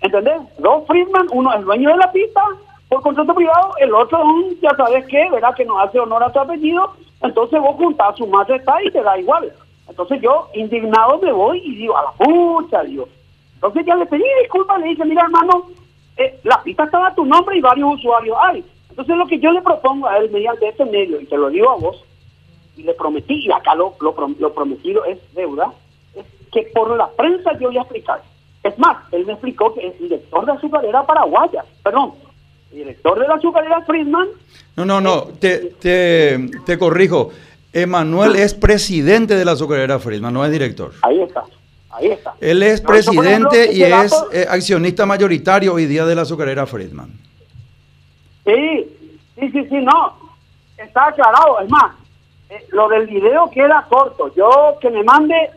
¿entendés? 0.00 0.40
Dos 0.58 0.86
Friedman, 0.86 1.28
uno 1.32 1.52
es 1.54 1.62
dueño 1.62 1.90
de 1.90 1.96
la 1.96 2.12
pista 2.12 2.42
por 2.90 3.02
contrato 3.02 3.32
privado, 3.34 3.74
el 3.78 3.94
otro 3.94 4.20
un, 4.20 4.58
ya 4.60 4.70
sabes 4.76 5.06
qué, 5.06 5.30
¿verdad? 5.30 5.54
Que 5.54 5.64
no 5.64 5.78
hace 5.78 6.00
honor 6.00 6.24
a 6.24 6.32
tu 6.32 6.40
apellido, 6.40 6.92
entonces 7.22 7.60
vos 7.60 7.76
juntás 7.76 8.16
su 8.16 8.26
madre 8.26 8.56
está 8.56 8.82
y 8.82 8.90
te 8.90 9.00
da 9.00 9.16
igual. 9.16 9.52
Entonces 9.88 10.20
yo, 10.20 10.48
indignado, 10.54 11.20
me 11.20 11.30
voy 11.30 11.62
y 11.64 11.76
digo, 11.76 11.96
a 11.96 12.02
la 12.02 12.10
pucha, 12.12 12.82
digo. 12.82 13.08
Entonces 13.54 13.86
ya 13.86 13.94
le 13.94 14.06
pedí 14.06 14.24
disculpas, 14.42 14.80
le 14.80 14.88
dije, 14.88 15.04
mira 15.04 15.22
hermano, 15.22 15.68
eh, 16.16 16.40
la 16.42 16.60
pista 16.64 16.82
estaba 16.82 17.08
a 17.08 17.14
tu 17.14 17.24
nombre 17.24 17.56
y 17.56 17.60
varios 17.60 17.94
usuarios 17.94 18.36
hay. 18.42 18.64
Entonces 18.88 19.16
lo 19.16 19.26
que 19.26 19.38
yo 19.38 19.52
le 19.52 19.62
propongo 19.62 20.08
a 20.08 20.18
él 20.18 20.28
mediante 20.32 20.68
este 20.68 20.84
medio, 20.84 21.20
y 21.20 21.26
te 21.26 21.36
lo 21.36 21.48
digo 21.48 21.70
a 21.70 21.76
vos, 21.76 22.04
y 22.80 22.82
le 22.84 22.94
prometí, 22.94 23.46
y 23.46 23.52
acá 23.52 23.74
lo, 23.74 23.94
lo, 24.00 24.54
prometido 24.54 25.04
es 25.04 25.18
deuda, 25.34 25.72
es 26.14 26.24
que 26.50 26.70
por 26.74 26.96
la 26.96 27.08
prensa 27.10 27.52
yo 27.58 27.68
voy 27.68 27.78
a 27.78 27.82
explicar. 27.82 28.22
Es 28.62 28.78
más, 28.78 28.96
él 29.12 29.26
me 29.26 29.32
explicó 29.32 29.74
que 29.74 29.86
el 29.86 29.98
director 29.98 30.46
de 30.46 30.52
azucarera 30.52 31.06
paraguaya, 31.06 31.64
perdón, 31.82 32.12
director 32.72 33.18
de 33.18 33.28
la 33.28 33.34
azucarera 33.34 33.82
Friedman. 33.82 34.28
No, 34.76 34.84
no, 34.84 35.00
no, 35.00 35.24
te, 35.24 35.72
te, 35.78 36.50
te 36.64 36.78
corrijo. 36.78 37.30
Emanuel 37.72 38.36
es 38.36 38.54
presidente 38.54 39.36
de 39.36 39.44
la 39.44 39.52
azucarera 39.52 39.98
Friedman, 39.98 40.32
no 40.32 40.44
es 40.44 40.50
director. 40.50 40.92
Ahí 41.02 41.20
está. 41.20 41.44
Ahí 41.90 42.06
está. 42.06 42.34
Él 42.40 42.62
es 42.62 42.80
presidente 42.80 43.72
y 43.72 43.82
es 43.82 44.12
eh, 44.32 44.46
accionista 44.48 45.04
mayoritario 45.04 45.74
hoy 45.74 45.86
día 45.86 46.06
de 46.06 46.14
la 46.14 46.22
azucarera 46.22 46.66
Friedman. 46.66 47.10
Sí, 48.44 48.86
sí, 49.38 49.50
sí, 49.50 49.66
sí, 49.68 49.76
no. 49.76 50.14
Está 50.78 51.08
aclarado. 51.08 51.60
Es 51.60 51.68
más, 51.68 51.99
eh, 52.50 52.66
lo 52.70 52.88
del 52.88 53.06
video 53.06 53.48
queda 53.50 53.86
corto. 53.88 54.34
Yo 54.34 54.76
que 54.80 54.90
me 54.90 55.04
mande, 55.04 55.50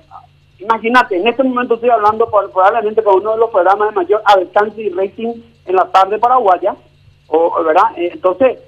imagínate, 0.60 1.18
en 1.18 1.28
este 1.28 1.44
momento 1.44 1.74
estoy 1.74 1.90
hablando 1.90 2.30
probablemente 2.30 3.04
con 3.04 3.16
uno 3.22 3.32
de 3.32 3.38
los 3.40 3.50
programas 3.50 3.90
de 3.90 3.96
mayor 3.96 4.22
alcance 4.26 4.82
y 4.82 4.90
rating 4.90 5.34
en 5.66 5.76
la 5.76 5.86
tarde 5.86 6.20
paraguaya. 6.20 6.76
O, 7.28 7.64
¿verdad? 7.64 7.98
Eh, 7.98 8.12
entonces, 8.14 8.60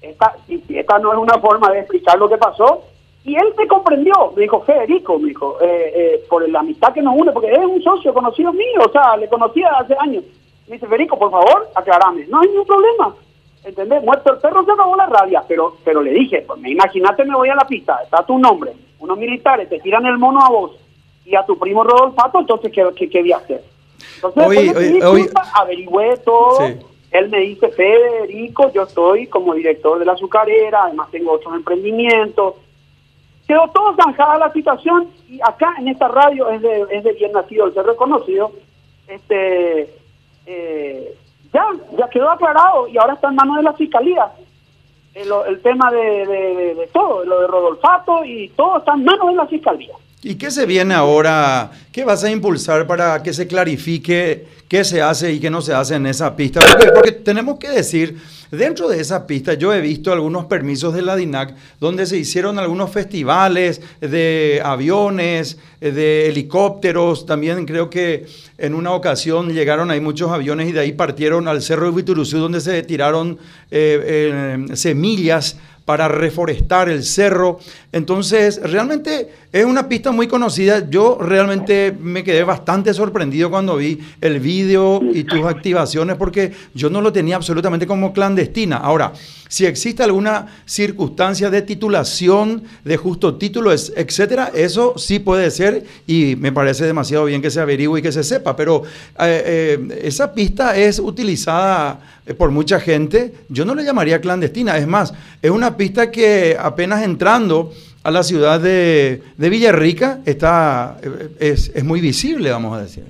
esta, 0.00 0.36
esta 0.68 0.98
no 1.00 1.12
es 1.12 1.18
una 1.18 1.38
forma 1.38 1.70
de 1.72 1.80
explicar 1.80 2.16
lo 2.16 2.28
que 2.28 2.38
pasó, 2.38 2.84
y 3.24 3.34
él 3.34 3.52
me 3.58 3.66
comprendió, 3.66 4.32
me 4.36 4.42
dijo, 4.42 4.60
Federico, 4.60 5.18
me 5.18 5.28
dijo, 5.28 5.56
eh, 5.60 6.24
por 6.30 6.48
la 6.48 6.60
amistad 6.60 6.92
que 6.92 7.02
nos 7.02 7.16
une, 7.16 7.32
porque 7.32 7.52
es 7.52 7.58
un 7.58 7.82
socio 7.82 8.14
conocido 8.14 8.52
mío, 8.52 8.80
o 8.86 8.92
sea, 8.92 9.16
le 9.16 9.28
conocía 9.28 9.68
hace 9.70 9.96
años. 9.98 10.22
Me 10.68 10.74
dice, 10.74 10.86
Federico, 10.86 11.18
por 11.18 11.32
favor, 11.32 11.68
aclarame. 11.74 12.26
No 12.28 12.40
hay 12.40 12.48
ningún 12.48 12.66
problema. 12.66 13.14
¿Entendés? 13.68 14.02
Muerto 14.02 14.32
el 14.32 14.38
perro 14.38 14.64
se 14.64 14.72
acabó 14.72 14.96
la 14.96 15.06
rabia, 15.06 15.44
pero 15.46 15.76
pero 15.84 16.00
le 16.00 16.12
dije, 16.12 16.42
pues 16.46 16.58
me 16.58 16.70
imagínate, 16.70 17.24
me 17.24 17.36
voy 17.36 17.50
a 17.50 17.54
la 17.54 17.66
pista, 17.66 18.00
está 18.02 18.24
tu 18.24 18.38
nombre, 18.38 18.72
unos 18.98 19.18
militares 19.18 19.68
te 19.68 19.78
tiran 19.80 20.06
el 20.06 20.16
mono 20.16 20.42
a 20.42 20.48
vos 20.48 20.72
y 21.26 21.34
a 21.34 21.44
tu 21.44 21.58
primo 21.58 21.84
Rodolfo, 21.84 22.40
entonces, 22.40 22.72
¿qué, 22.72 22.86
qué, 22.96 23.10
qué 23.10 23.20
voy 23.20 23.32
a 23.32 23.36
hacer? 23.36 23.62
Entonces, 24.14 24.46
oye, 24.46 25.30
averigüé 25.54 26.16
todo. 26.18 26.60
Él 27.10 27.28
me 27.30 27.40
dice, 27.40 27.68
Federico, 27.68 28.70
yo 28.72 28.82
estoy 28.82 29.26
como 29.26 29.54
director 29.54 29.98
de 29.98 30.04
la 30.04 30.12
azucarera, 30.12 30.84
además 30.84 31.10
tengo 31.10 31.32
otros 31.32 31.54
emprendimientos, 31.54 32.54
Quedó 33.48 33.66
todo 33.68 33.96
zanjada 33.96 34.36
la 34.36 34.52
situación 34.52 35.08
y 35.26 35.40
acá 35.40 35.74
en 35.78 35.88
esta 35.88 36.06
radio 36.06 36.50
es 36.50 36.60
de, 36.60 36.84
es 36.90 37.02
de 37.02 37.12
bien 37.14 37.32
nacido 37.32 37.66
el 37.66 37.72
ser 37.72 37.86
reconocido. 37.86 38.52
Este, 39.06 39.88
eh, 40.44 41.14
ya, 41.52 41.64
ya 41.98 42.08
quedó 42.08 42.30
aclarado 42.30 42.88
y 42.88 42.98
ahora 42.98 43.14
está 43.14 43.28
en 43.28 43.36
manos 43.36 43.56
de 43.56 43.62
la 43.62 43.72
fiscalía. 43.72 44.26
El, 45.14 45.28
el 45.48 45.60
tema 45.62 45.90
de, 45.90 46.26
de, 46.76 46.88
todo, 46.92 47.24
lo 47.24 47.40
de 47.40 47.46
Rodolfato 47.46 48.24
y 48.24 48.48
todo 48.50 48.78
está 48.78 48.94
en 48.94 49.04
manos 49.04 49.28
de 49.28 49.34
la 49.34 49.46
fiscalía. 49.46 49.94
¿Y 50.22 50.36
qué 50.36 50.50
se 50.50 50.66
viene 50.66 50.94
ahora? 50.94 51.70
¿Qué 51.92 52.04
vas 52.04 52.22
a 52.24 52.30
impulsar 52.30 52.86
para 52.86 53.22
que 53.22 53.32
se 53.32 53.46
clarifique 53.46 54.46
qué 54.68 54.84
se 54.84 55.02
hace 55.02 55.32
y 55.32 55.40
qué 55.40 55.50
no 55.50 55.62
se 55.62 55.74
hace 55.74 55.96
en 55.96 56.06
esa 56.06 56.36
pista? 56.36 56.60
porque 56.94 57.12
tenemos 57.12 57.58
que 57.58 57.70
decir 57.70 58.16
Dentro 58.50 58.88
de 58.88 58.98
esa 58.98 59.26
pista 59.26 59.54
yo 59.54 59.74
he 59.74 59.80
visto 59.82 60.10
algunos 60.10 60.46
permisos 60.46 60.94
de 60.94 61.02
la 61.02 61.16
DINAC 61.16 61.54
donde 61.80 62.06
se 62.06 62.16
hicieron 62.16 62.58
algunos 62.58 62.90
festivales 62.90 63.82
de 64.00 64.62
aviones, 64.64 65.58
de 65.80 66.28
helicópteros. 66.28 67.26
También 67.26 67.66
creo 67.66 67.90
que 67.90 68.26
en 68.56 68.74
una 68.74 68.92
ocasión 68.92 69.52
llegaron 69.52 69.90
ahí 69.90 70.00
muchos 70.00 70.30
aviones 70.30 70.70
y 70.70 70.72
de 70.72 70.80
ahí 70.80 70.92
partieron 70.92 71.46
al 71.46 71.60
Cerro 71.60 71.90
de 71.90 71.96
Vituruzú 71.96 72.38
donde 72.38 72.62
se 72.62 72.82
tiraron 72.84 73.38
eh, 73.70 74.56
eh, 74.70 74.76
semillas 74.76 75.58
para 75.88 76.06
reforestar 76.06 76.90
el 76.90 77.02
cerro. 77.02 77.60
Entonces, 77.92 78.60
realmente 78.62 79.30
es 79.50 79.64
una 79.64 79.88
pista 79.88 80.12
muy 80.12 80.28
conocida. 80.28 80.90
Yo 80.90 81.16
realmente 81.18 81.96
me 81.98 82.22
quedé 82.22 82.44
bastante 82.44 82.92
sorprendido 82.92 83.48
cuando 83.48 83.76
vi 83.76 83.98
el 84.20 84.38
vídeo 84.38 85.00
y 85.02 85.24
tus 85.24 85.46
activaciones 85.46 86.16
porque 86.16 86.52
yo 86.74 86.90
no 86.90 87.00
lo 87.00 87.10
tenía 87.10 87.36
absolutamente 87.36 87.86
como 87.86 88.12
clandestina. 88.12 88.76
Ahora, 88.76 89.14
si 89.48 89.64
existe 89.64 90.02
alguna 90.02 90.46
circunstancia 90.66 91.48
de 91.48 91.62
titulación, 91.62 92.64
de 92.84 92.98
justo 92.98 93.36
título, 93.36 93.72
etcétera, 93.72 94.52
eso 94.54 94.92
sí 94.98 95.20
puede 95.20 95.50
ser 95.50 95.84
y 96.06 96.36
me 96.36 96.52
parece 96.52 96.84
demasiado 96.84 97.24
bien 97.24 97.40
que 97.40 97.50
se 97.50 97.60
averigüe 97.60 98.00
y 98.00 98.02
que 98.02 98.12
se 98.12 98.24
sepa, 98.24 98.54
pero 98.54 98.82
eh, 99.18 99.78
eh, 99.80 100.00
esa 100.02 100.34
pista 100.34 100.76
es 100.76 100.98
utilizada 100.98 101.98
eh, 102.28 102.34
por 102.34 102.50
mucha 102.50 102.78
gente, 102.78 103.32
yo 103.48 103.64
no 103.64 103.74
le 103.74 103.84
llamaría 103.84 104.20
clandestina, 104.20 104.76
es 104.76 104.86
más, 104.86 105.14
es 105.40 105.50
una 105.50 105.77
pista 105.78 106.10
que 106.10 106.56
apenas 106.58 107.02
entrando 107.02 107.72
a 108.02 108.10
la 108.10 108.22
ciudad 108.22 108.60
de, 108.60 109.22
de 109.38 109.48
Villarrica 109.48 110.20
está, 110.26 110.98
es, 111.40 111.74
es 111.74 111.84
muy 111.84 112.02
visible, 112.02 112.50
vamos 112.50 112.76
a 112.76 112.82
decir. 112.82 113.04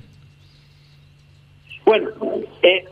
Bueno, 1.84 2.10
eh, 2.62 2.84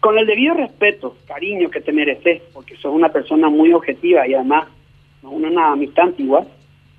con 0.00 0.18
el 0.18 0.26
debido 0.26 0.54
respeto, 0.54 1.16
cariño 1.28 1.70
que 1.70 1.80
te 1.80 1.92
mereces, 1.92 2.42
porque 2.52 2.76
sos 2.76 2.92
una 2.92 3.10
persona 3.10 3.48
muy 3.48 3.72
objetiva 3.72 4.26
y 4.26 4.34
además 4.34 4.66
una, 5.22 5.48
una 5.48 5.72
amistad 5.72 6.06
antigua, 6.06 6.44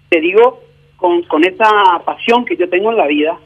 te 0.08 0.22
digo 0.22 0.62
con, 0.96 1.24
con 1.24 1.43
esa 1.43 1.67
pasión 2.05 2.46
que 2.46 2.55
yo 2.55 2.70
tengo 2.70 2.91
en 2.91 2.98
la 2.98 3.08
vida, 3.08 3.38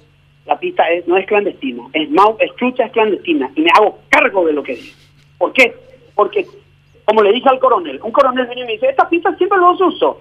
la 0.45 0.59
pista 0.59 0.88
es 0.91 1.07
no 1.07 1.17
es 1.17 1.25
clandestina, 1.25 1.83
es 1.93 2.09
mau, 2.12 2.38
es 2.39 2.51
es 2.62 2.91
clandestina 2.91 3.51
y 3.55 3.62
me 3.62 3.69
hago 3.74 3.97
cargo 4.09 4.45
de 4.45 4.53
lo 4.53 4.62
que 4.62 4.75
digo. 4.75 4.95
¿Por 5.38 5.53
qué? 5.53 5.74
Porque, 6.13 6.45
como 7.07 7.23
le 7.23 7.31
dije 7.31 7.47
al 7.47 7.59
coronel, 7.59 8.01
un 8.03 8.11
coronel 8.11 8.47
viene 8.47 8.63
y 8.63 8.65
me 8.65 8.71
dice, 8.73 8.89
esta 8.89 9.07
pista 9.07 9.33
siempre 9.37 9.57
lo 9.57 9.77
se 9.77 9.83
usó, 9.85 10.19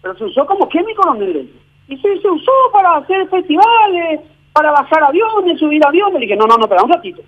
pero 0.00 0.16
se 0.16 0.24
usó 0.24 0.46
como 0.46 0.68
que 0.68 0.80
mi 0.84 0.94
coronel. 0.94 1.50
Y 1.88 1.96
se, 1.96 2.20
se 2.20 2.30
usó 2.30 2.52
para 2.72 2.98
hacer 2.98 3.28
festivales, 3.28 4.20
para 4.52 4.70
bajar 4.70 5.02
aviones, 5.02 5.58
subir 5.58 5.84
aviones. 5.84 6.14
Le 6.14 6.26
dije, 6.26 6.36
no, 6.36 6.46
no, 6.46 6.56
no, 6.56 6.68
pero 6.68 6.84
un 6.84 6.92
ratito. 6.92 7.20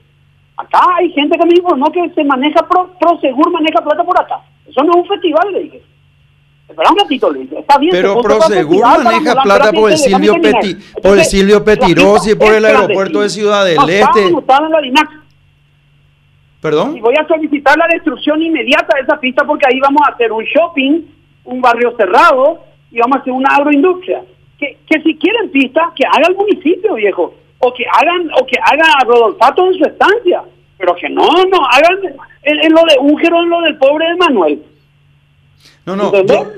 Acá 0.57 0.79
hay 0.99 1.11
gente 1.11 1.37
que 1.37 1.47
me 1.47 1.57
informó 1.57 1.91
que 1.91 2.11
se 2.11 2.23
maneja, 2.23 2.65
Prosegur 3.01 3.51
maneja 3.51 3.83
plata 3.83 4.05
por 4.05 4.21
acá. 4.21 4.41
Eso 4.69 4.85
no 4.85 4.93
es 4.93 4.97
un 4.99 5.07
festival, 5.09 5.53
le 5.53 5.63
dije. 5.65 5.83
Espera 6.69 6.91
un 6.93 6.99
ratito, 6.99 7.33
le 7.33 7.41
dije. 7.41 7.59
Está 7.59 7.79
bien. 7.79 7.91
Pero 7.91 8.21
Prosegur 8.23 9.03
maneja 9.03 9.43
plata 9.43 9.73
por 9.73 9.91
el, 9.91 9.99
Silvio 9.99 10.41
Peti, 10.41 10.77
por 11.03 11.19
el 11.19 11.25
Silvio 11.25 11.65
Petirosi, 11.65 12.37
por 12.37 12.55
el 12.55 12.65
aeropuerto 12.65 13.21
de 13.21 13.31
Ciudad 13.31 13.65
del 13.65 13.91
Este. 13.91 14.33
¿Perdón? 16.63 16.97
Y 16.97 17.01
voy 17.01 17.15
a 17.21 17.27
solicitar 17.27 17.77
la 17.77 17.89
destrucción 17.93 18.41
inmediata 18.41 18.97
de 18.97 19.03
esa 19.03 19.21
pista 19.21 19.45
porque 19.45 19.67
ahí 19.69 19.79
vamos 19.81 20.01
a 20.07 20.13
hacer 20.13 20.33
un 20.33 20.45
shopping, 20.45 21.03
un 21.45 21.61
barrio 21.61 21.95
cerrado 21.97 22.65
y 22.91 22.99
vamos 22.99 23.19
a 23.19 23.21
hacer 23.21 23.33
una 23.35 23.55
agroindustria. 23.55 24.23
Que, 24.59 24.79
que 24.89 25.03
si 25.03 25.19
quieren 25.19 25.51
pista, 25.51 25.93
que 25.95 26.07
haga 26.07 26.29
el 26.29 26.37
municipio, 26.37 26.95
viejo 26.95 27.35
o 27.65 27.73
que 27.73 27.85
hagan 27.85 28.29
o 28.41 28.45
que 28.45 28.59
haga 28.61 28.93
a 29.01 29.05
Rodolfato 29.05 29.67
en 29.67 29.75
su 29.75 29.85
estancia, 29.85 30.43
pero 30.79 30.95
que 30.97 31.09
no, 31.09 31.27
no, 31.51 31.65
hagan 31.71 32.17
en, 32.43 32.73
lo 32.73 32.81
de 32.83 32.97
Újero, 33.01 33.43
en 33.43 33.51
lo 33.51 33.61
del 33.61 33.79
pobre 33.79 34.07
de 34.09 34.17
Manuel. 34.17 34.63
No, 35.87 35.95
no, 35.97 36.13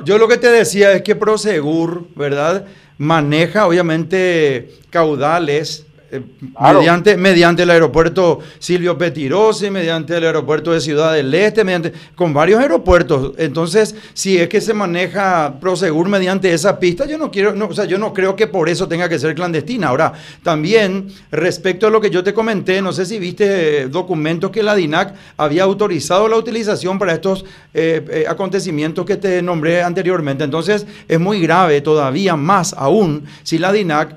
yo, 0.04 0.18
lo 0.18 0.28
que 0.28 0.38
te 0.38 0.50
decía 0.50 0.92
es 0.92 1.02
que 1.02 1.14
Prosegur, 1.14 2.08
¿verdad? 2.14 2.66
Maneja 2.96 3.66
obviamente 3.66 4.70
caudales 4.90 5.87
eh, 6.14 6.23
mediante, 6.61 7.16
mediante 7.16 7.64
el 7.64 7.71
aeropuerto 7.71 8.38
Silvio 8.59 8.97
Petirosi, 8.97 9.71
mediante 9.71 10.16
el 10.16 10.25
aeropuerto 10.25 10.73
de 10.73 10.80
Ciudad 10.80 11.12
del 11.12 11.35
Este, 11.35 11.64
mediante, 11.64 11.92
con 12.14 12.33
varios 12.33 12.61
aeropuertos. 12.61 13.33
Entonces, 13.37 13.97
si 14.12 14.38
es 14.38 14.49
que 14.49 14.61
se 14.61 14.73
maneja 14.73 15.54
Prosegur 15.61 16.09
mediante 16.09 16.52
esa 16.52 16.78
pista, 16.78 17.06
yo 17.06 17.18
no 17.18 17.30
quiero, 17.30 17.54
no, 17.54 17.66
o 17.66 17.75
sea, 17.75 17.85
yo 17.85 17.99
no 17.99 18.12
creo 18.12 18.37
que 18.37 18.47
por 18.47 18.68
eso 18.68 18.87
tenga 18.87 19.09
que 19.09 19.18
ser 19.18 19.35
clandestina. 19.35 19.88
Ahora, 19.88 20.12
también 20.42 21.09
respecto 21.33 21.88
a 21.88 21.90
lo 21.90 22.00
que 22.00 22.11
yo 22.11 22.23
te 22.23 22.33
comenté, 22.33 22.80
no 22.80 22.92
sé 22.92 23.06
si 23.06 23.18
viste 23.18 23.83
eh, 23.83 23.88
documentos 23.88 24.50
que 24.50 24.62
la 24.62 24.75
DINAC 24.75 25.14
había 25.37 25.64
autorizado 25.64 26.28
la 26.28 26.37
utilización 26.37 26.99
para 26.99 27.14
estos 27.14 27.44
eh, 27.73 28.25
acontecimientos 28.28 29.04
que 29.04 29.16
te 29.16 29.42
nombré 29.42 29.83
anteriormente. 29.83 30.44
Entonces, 30.44 30.87
es 31.09 31.18
muy 31.18 31.40
grave 31.40 31.80
todavía 31.80 32.37
más 32.37 32.73
aún 32.75 33.25
si 33.42 33.59
la 33.59 33.73
DINAC 33.73 34.16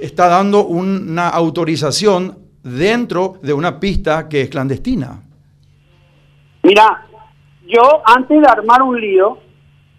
está 0.00 0.28
dando 0.28 0.64
una 0.66 1.28
autorización 1.28 2.38
dentro 2.62 3.34
de 3.42 3.52
una 3.52 3.78
pista 3.78 4.28
que 4.28 4.42
es 4.42 4.50
clandestina. 4.50 5.22
Mira, 6.62 7.06
yo 7.66 8.02
antes 8.04 8.40
de 8.40 8.46
armar 8.46 8.82
un 8.82 9.00
lío, 9.00 9.38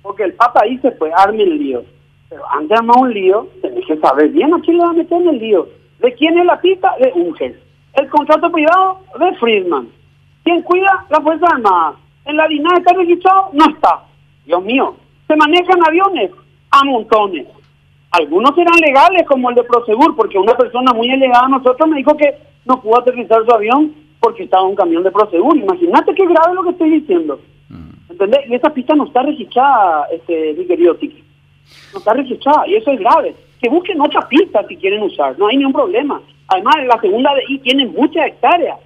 porque 0.02 0.24
el 0.24 0.34
Papa 0.34 0.62
dice, 0.68 0.92
pues 0.92 1.12
arme 1.16 1.44
el 1.44 1.58
lío. 1.58 1.84
Pero 2.30 2.44
antes 2.52 2.70
de 2.70 2.76
armar 2.76 2.98
un 3.00 3.14
lío, 3.14 3.50
tenés 3.62 3.86
que 3.86 3.98
saber 3.98 4.30
bien 4.30 4.54
a 4.54 4.60
quién 4.62 4.78
le 4.78 4.84
va 4.84 4.90
a 4.92 4.94
meter 4.94 5.22
en 5.22 5.30
el 5.30 5.40
lío. 5.40 5.68
¿De 6.00 6.14
quién 6.16 6.38
es 6.38 6.46
la 6.46 6.60
pista? 6.60 6.94
De 7.00 7.12
Ungel. 7.14 7.60
El 7.94 8.10
contrato 8.10 8.52
privado 8.52 9.02
de 9.20 9.36
Friedman. 9.38 9.90
¿Quién 10.44 10.62
cuida? 10.64 11.06
La 11.10 11.22
Fuerza 11.22 11.46
Armada. 11.52 11.96
En 12.26 12.38
la 12.38 12.48
DINA 12.48 12.70
está 12.78 12.94
registrado, 12.96 13.50
no 13.54 13.66
está. 13.66 14.06
Dios 14.46 14.64
mío, 14.64 14.96
se 15.28 15.36
manejan 15.36 15.80
aviones 15.86 16.32
a 16.72 16.84
montones. 16.86 17.48
Algunos 18.12 18.54
serán 18.56 18.78
legales, 18.80 19.26
como 19.28 19.50
el 19.50 19.56
de 19.56 19.64
Prosegur, 19.64 20.16
porque 20.16 20.38
una 20.38 20.54
persona 20.56 20.92
muy 20.94 21.10
elegada 21.10 21.46
a 21.46 21.50
nosotros 21.50 21.90
me 21.90 21.98
dijo 21.98 22.16
que 22.18 22.36
no 22.66 22.82
pudo 22.82 23.00
aterrizar 23.00 23.44
su 23.46 23.52
avión 23.54 23.96
porque 24.20 24.44
estaba 24.44 24.64
un 24.64 24.76
camión 24.76 25.04
de 25.04 25.12
Prosegur. 25.12 25.58
Imagínate 25.58 26.14
qué 26.14 26.26
grave 26.26 26.54
lo 26.54 26.64
que 26.64 26.70
estoy 26.72 26.90
diciendo. 26.90 27.40
¿Entendés? 28.10 28.42
Y 28.50 28.56
esa 28.56 28.70
pista 28.70 28.94
no 28.96 29.06
está 29.06 29.24
registrada, 29.24 30.08
este, 30.12 30.54
mi 30.54 30.66
querido 30.66 30.96
Tiki. 30.96 31.24
No 31.94 32.00
está 32.00 32.14
registrada 32.14 32.68
y 32.68 32.76
eso 32.76 32.92
es 32.92 33.00
grave. 33.00 33.34
Que 33.62 33.70
busquen 33.70 34.02
otra 34.02 34.28
pista 34.28 34.66
si 34.68 34.76
quieren 34.76 35.02
usar, 35.04 35.40
no 35.40 35.48
hay 35.48 35.58
ningún 35.58 35.74
problema. 35.74 36.22
Además, 36.50 36.76
la 36.86 37.00
segunda 37.00 37.34
de 37.34 37.44
I 37.48 37.60
tiene 37.60 37.86
muchas 37.86 38.28
hectáreas. 38.28 38.78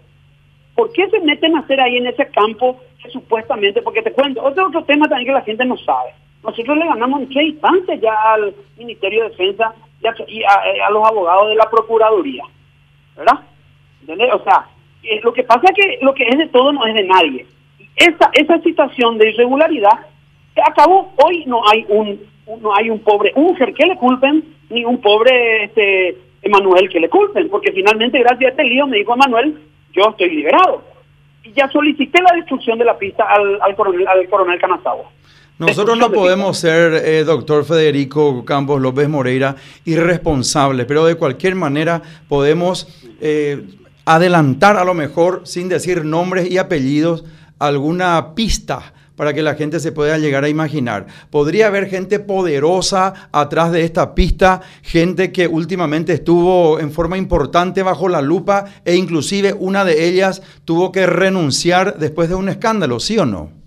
¿Por 0.75 0.91
qué 0.91 1.10
se 1.10 1.20
meten 1.22 1.55
a 1.55 1.62
hacer 1.62 1.82
ahí 1.82 1.98
en 1.98 2.08
ese 2.08 2.27
campo 2.27 2.77
que 3.01 3.10
supuestamente, 3.10 3.82
porque 3.82 4.03
te 4.03 4.12
cuento, 4.12 4.44
otro, 4.44 4.67
otro 4.67 4.84
tema 4.84 5.08
también 5.08 5.27
que 5.27 5.34
la 5.34 5.41
gente 5.41 5.65
no 5.65 5.77
sabe. 5.77 6.12
Nosotros 6.46 6.78
le 6.78 6.86
ganamos 6.86 7.22
en 7.22 7.42
instantes 7.42 8.00
ya 8.02 8.14
al 8.34 8.54
Ministerio 8.78 9.24
de 9.24 9.30
Defensa 9.30 9.74
y 10.02 10.08
a, 10.08 10.16
y 10.28 10.44
a, 10.82 10.90
los 10.92 11.06
abogados 11.06 11.50
de 11.50 11.56
la 11.56 11.70
Procuraduría. 11.70 12.44
¿Verdad? 13.16 13.40
O 14.34 14.44
sea, 14.44 14.68
eh, 15.04 15.20
lo 15.24 15.34
que 15.34 15.44
pasa 15.44 15.62
es 15.64 15.72
que 15.75 16.06
lo 16.06 16.14
que 16.14 16.28
es 16.28 16.38
de 16.38 16.48
todo 16.48 16.72
no 16.72 16.86
es 16.86 16.94
de 16.94 17.04
nadie. 17.04 17.48
Esa, 17.96 18.30
esa 18.34 18.60
situación 18.60 19.18
de 19.18 19.30
irregularidad 19.30 20.00
se 20.54 20.62
acabó. 20.62 21.14
Hoy 21.24 21.46
no 21.48 21.62
hay 21.68 21.86
un, 21.90 22.22
no 22.62 22.75
hay 22.75 22.90
un 22.90 23.00
pobre 23.00 23.32
Unger 23.36 23.74
que 23.74 23.88
le 23.88 23.96
culpen, 23.98 24.44
ni 24.70 24.86
un 24.86 25.02
pobre 25.02 25.64
este 25.66 26.18
Emanuel 26.42 26.90
que 26.90 27.00
le 27.00 27.10
culpen, 27.10 27.50
porque 27.50 27.72
finalmente 27.72 28.20
gracias 28.20 28.50
a 28.50 28.52
este 28.52 28.64
lío 28.66 28.86
me 28.86 28.98
dijo 28.98 29.16
Emanuel, 29.16 29.60
yo 29.94 30.04
estoy 30.10 30.30
liberado. 30.30 30.84
Y 31.44 31.52
ya 31.54 31.68
solicité 31.70 32.22
la 32.22 32.36
destrucción 32.36 32.78
de 32.78 32.86
la 32.86 32.98
pista 32.98 33.24
al, 33.24 33.60
al 33.62 33.75
coronel, 33.75 34.08
al 34.08 34.28
coronel. 34.30 34.60
Nosotros 35.58 35.98
no 35.98 36.12
podemos 36.12 36.58
ser, 36.58 36.94
eh, 36.96 37.24
doctor 37.24 37.64
Federico 37.64 38.44
Campos 38.44 38.82
López 38.82 39.08
Moreira, 39.08 39.56
irresponsables, 39.86 40.86
pero 40.86 41.06
de 41.06 41.16
cualquier 41.16 41.56
manera 41.56 42.02
podemos 42.28 42.90
eh, 43.22 43.64
adelantar 44.04 44.76
a 44.76 44.84
lo 44.84 44.94
mejor, 44.94 45.44
sin 45.46 45.70
decir 45.70 46.04
nombres 46.04 46.52
y 46.52 46.58
apellidos, 46.58 47.24
alguna 47.58 48.36
pista 48.36 48.94
para 49.16 49.34
que 49.34 49.42
la 49.42 49.56
gente 49.56 49.80
se 49.80 49.94
pueda 49.94 50.18
llegar 50.18 50.44
a 50.44 50.50
imaginar. 50.50 51.08
Podría 51.30 51.68
haber 51.68 51.88
gente 51.88 52.20
poderosa 52.20 53.30
atrás 53.32 53.72
de 53.72 53.84
esta 53.86 54.14
pista, 54.14 54.60
gente 54.82 55.32
que 55.32 55.48
últimamente 55.48 56.12
estuvo 56.12 56.82
en 56.82 56.92
forma 56.92 57.18
importante 57.18 57.82
bajo 57.82 58.10
la 58.10 58.22
lupa 58.22 58.66
e 58.84 58.96
inclusive 58.98 59.56
una 59.58 59.86
de 59.86 60.06
ellas 60.06 60.42
tuvo 60.66 60.92
que 60.92 61.06
renunciar 61.06 61.98
después 61.98 62.28
de 62.28 62.36
un 62.36 62.50
escándalo, 62.50 63.00
¿sí 63.00 63.18
o 63.18 63.26
no? 63.26 63.64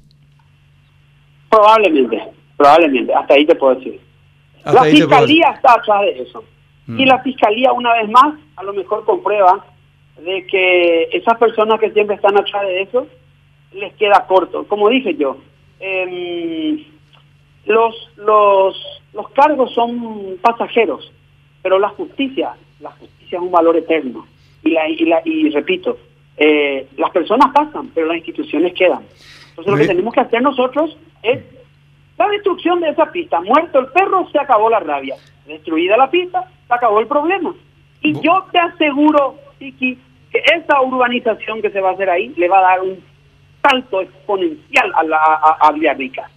Probablemente, 1.51 2.23
probablemente, 2.57 3.15
hasta 3.15 3.35
ahí 3.35 3.47
te 3.47 3.55
puedo 3.55 3.75
decir. 3.77 4.01
Hasta 4.59 4.73
la 4.73 4.81
puedo 4.81 4.95
fiscalía 4.95 5.51
está 5.55 5.75
atrás 5.75 6.03
de 6.03 6.23
eso. 6.23 6.45
Mm. 6.87 7.01
Y 7.01 7.07
la 7.07 7.19
fiscalía, 7.21 7.73
una 7.73 7.95
vez 7.95 8.09
más, 8.11 8.35
a 8.57 8.63
lo 8.63 8.73
mejor 8.73 9.05
comprueba 9.05 9.65
de 10.19 10.47
que 10.47 11.09
esas 11.13 11.39
personas 11.39 11.79
que 11.79 11.91
siempre 11.91 12.17
están 12.17 12.37
atrás 12.37 12.63
de 12.67 12.83
eso 12.83 13.07
les 13.73 13.93
queda 13.95 14.27
corto. 14.27 14.67
Como 14.67 14.89
dije 14.89 15.15
yo, 15.15 15.37
em, 15.81 16.85
los, 17.67 17.95
los, 18.17 19.03
los 19.13 19.29
cargos 19.31 19.73
son 19.75 20.39
pasajeros, 20.41 21.13
pero 21.63 21.79
la 21.79 21.91
justicia, 21.91 22.55
la 22.81 22.91
justicia 22.93 23.39
es 23.39 23.43
un 23.43 23.51
valor 23.51 23.77
eterno. 23.77 24.27
Y, 24.65 24.71
la, 24.71 24.89
y, 24.89 25.05
la, 25.05 25.23
y 25.25 25.51
repito, 25.51 25.99
eh, 26.37 26.89
las 26.97 27.11
personas 27.11 27.53
pasan, 27.53 27.91
pero 27.95 28.07
las 28.07 28.17
instituciones 28.17 28.73
quedan. 28.75 29.03
Entonces 29.51 29.73
lo 29.73 29.79
que 29.79 29.87
tenemos 29.87 30.15
que 30.15 30.21
hacer 30.21 30.43
nosotros 30.43 30.97
es 31.23 31.41
la 32.19 32.29
destrucción 32.29 32.81
de 32.81 32.91
esa 32.91 33.07
pista. 33.13 33.41
Muerto 33.41 33.79
el 33.81 33.87
perro, 33.89 34.29
se 34.31 34.39
acabó 34.39 34.69
la 34.71 34.81
rabia. 34.81 35.17
Destruida 35.47 35.97
la 35.97 36.11
pista, 36.11 36.45
se 36.67 36.75
acabó 36.75 37.01
el 37.01 37.07
problema. 37.07 37.55
Y 38.03 38.13
Bu- 38.15 38.23
yo 38.23 38.45
te 38.53 38.59
aseguro, 38.59 39.37
Tiki, 39.59 39.99
que 40.31 40.43
esa 40.57 40.81
urbanización 40.83 41.63
que 41.63 41.71
se 41.71 41.81
va 41.81 41.91
a 41.91 41.93
hacer 41.93 42.11
ahí 42.11 42.33
le 42.37 42.49
va 42.49 42.59
a 42.59 42.63
dar 42.63 42.81
un 42.83 42.99
salto 43.63 44.01
exponencial 44.03 44.93
a, 44.95 45.03
la, 45.05 45.17
a, 45.17 45.69
a 45.69 45.73
Villarrica. 45.73 46.29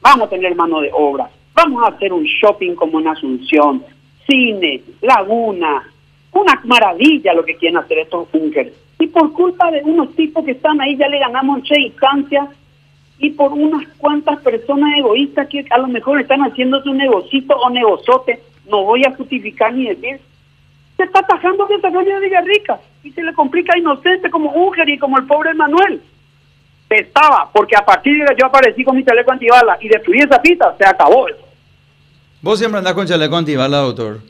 Vamos 0.00 0.26
a 0.26 0.30
tener 0.30 0.54
mano 0.54 0.80
de 0.80 0.90
obra. 0.92 1.28
Vamos 1.54 1.82
a 1.84 1.88
hacer 1.94 2.12
un 2.12 2.24
shopping 2.24 2.74
como 2.74 3.00
en 3.00 3.08
Asunción, 3.08 3.84
cine, 4.26 4.82
laguna. 5.00 5.82
Una 6.32 6.60
maravilla 6.64 7.32
lo 7.32 7.44
que 7.44 7.56
quieren 7.56 7.76
hacer 7.78 7.98
estos 7.98 8.30
bunkers. 8.32 8.72
Y 8.98 9.06
por 9.06 9.32
culpa 9.32 9.70
de 9.70 9.82
unos 9.84 10.14
tipos 10.16 10.44
que 10.44 10.52
están 10.52 10.80
ahí 10.80 10.96
ya 10.96 11.06
le 11.08 11.18
ganamos 11.20 11.58
en 11.58 11.64
tres 11.64 11.78
instancias 11.78 12.48
y 13.24 13.30
por 13.30 13.52
unas 13.52 13.88
cuantas 13.96 14.38
personas 14.40 14.98
egoístas 14.98 15.48
que 15.48 15.64
a 15.70 15.78
lo 15.78 15.88
mejor 15.88 16.20
están 16.20 16.42
haciendo 16.42 16.82
su 16.82 16.92
negocito 16.92 17.56
o 17.56 17.70
negozote, 17.70 18.42
no 18.68 18.84
voy 18.84 19.02
a 19.06 19.16
justificar 19.16 19.72
ni 19.72 19.88
decir, 19.88 20.20
se 20.98 21.04
está 21.04 21.20
atajando 21.20 21.66
el 21.66 21.76
desarrollo 21.76 22.20
de 22.20 22.26
Villarrica 22.26 22.80
y 23.02 23.10
se 23.12 23.22
le 23.22 23.32
complica 23.32 23.72
a 23.74 23.78
inocente 23.78 24.28
como 24.28 24.52
Uger 24.54 24.86
y 24.90 24.98
como 24.98 25.16
el 25.16 25.24
pobre 25.24 25.54
Manuel. 25.54 26.02
Estaba, 26.90 27.48
porque 27.50 27.74
a 27.76 27.84
partir 27.84 28.12
de 28.18 28.26
que 28.26 28.40
yo 28.42 28.46
aparecí 28.46 28.84
con 28.84 28.94
mi 28.94 29.04
chaleco 29.04 29.32
antibala 29.32 29.78
y 29.80 29.88
destruí 29.88 30.18
esa 30.18 30.40
pista, 30.42 30.74
se 30.76 30.86
acabó 30.86 31.26
eso. 31.26 31.48
Vos 32.42 32.58
siempre 32.58 32.78
andás 32.78 32.92
con 32.92 33.06
chaleco 33.06 33.36
antibala, 33.36 33.78
doctor. 33.78 34.20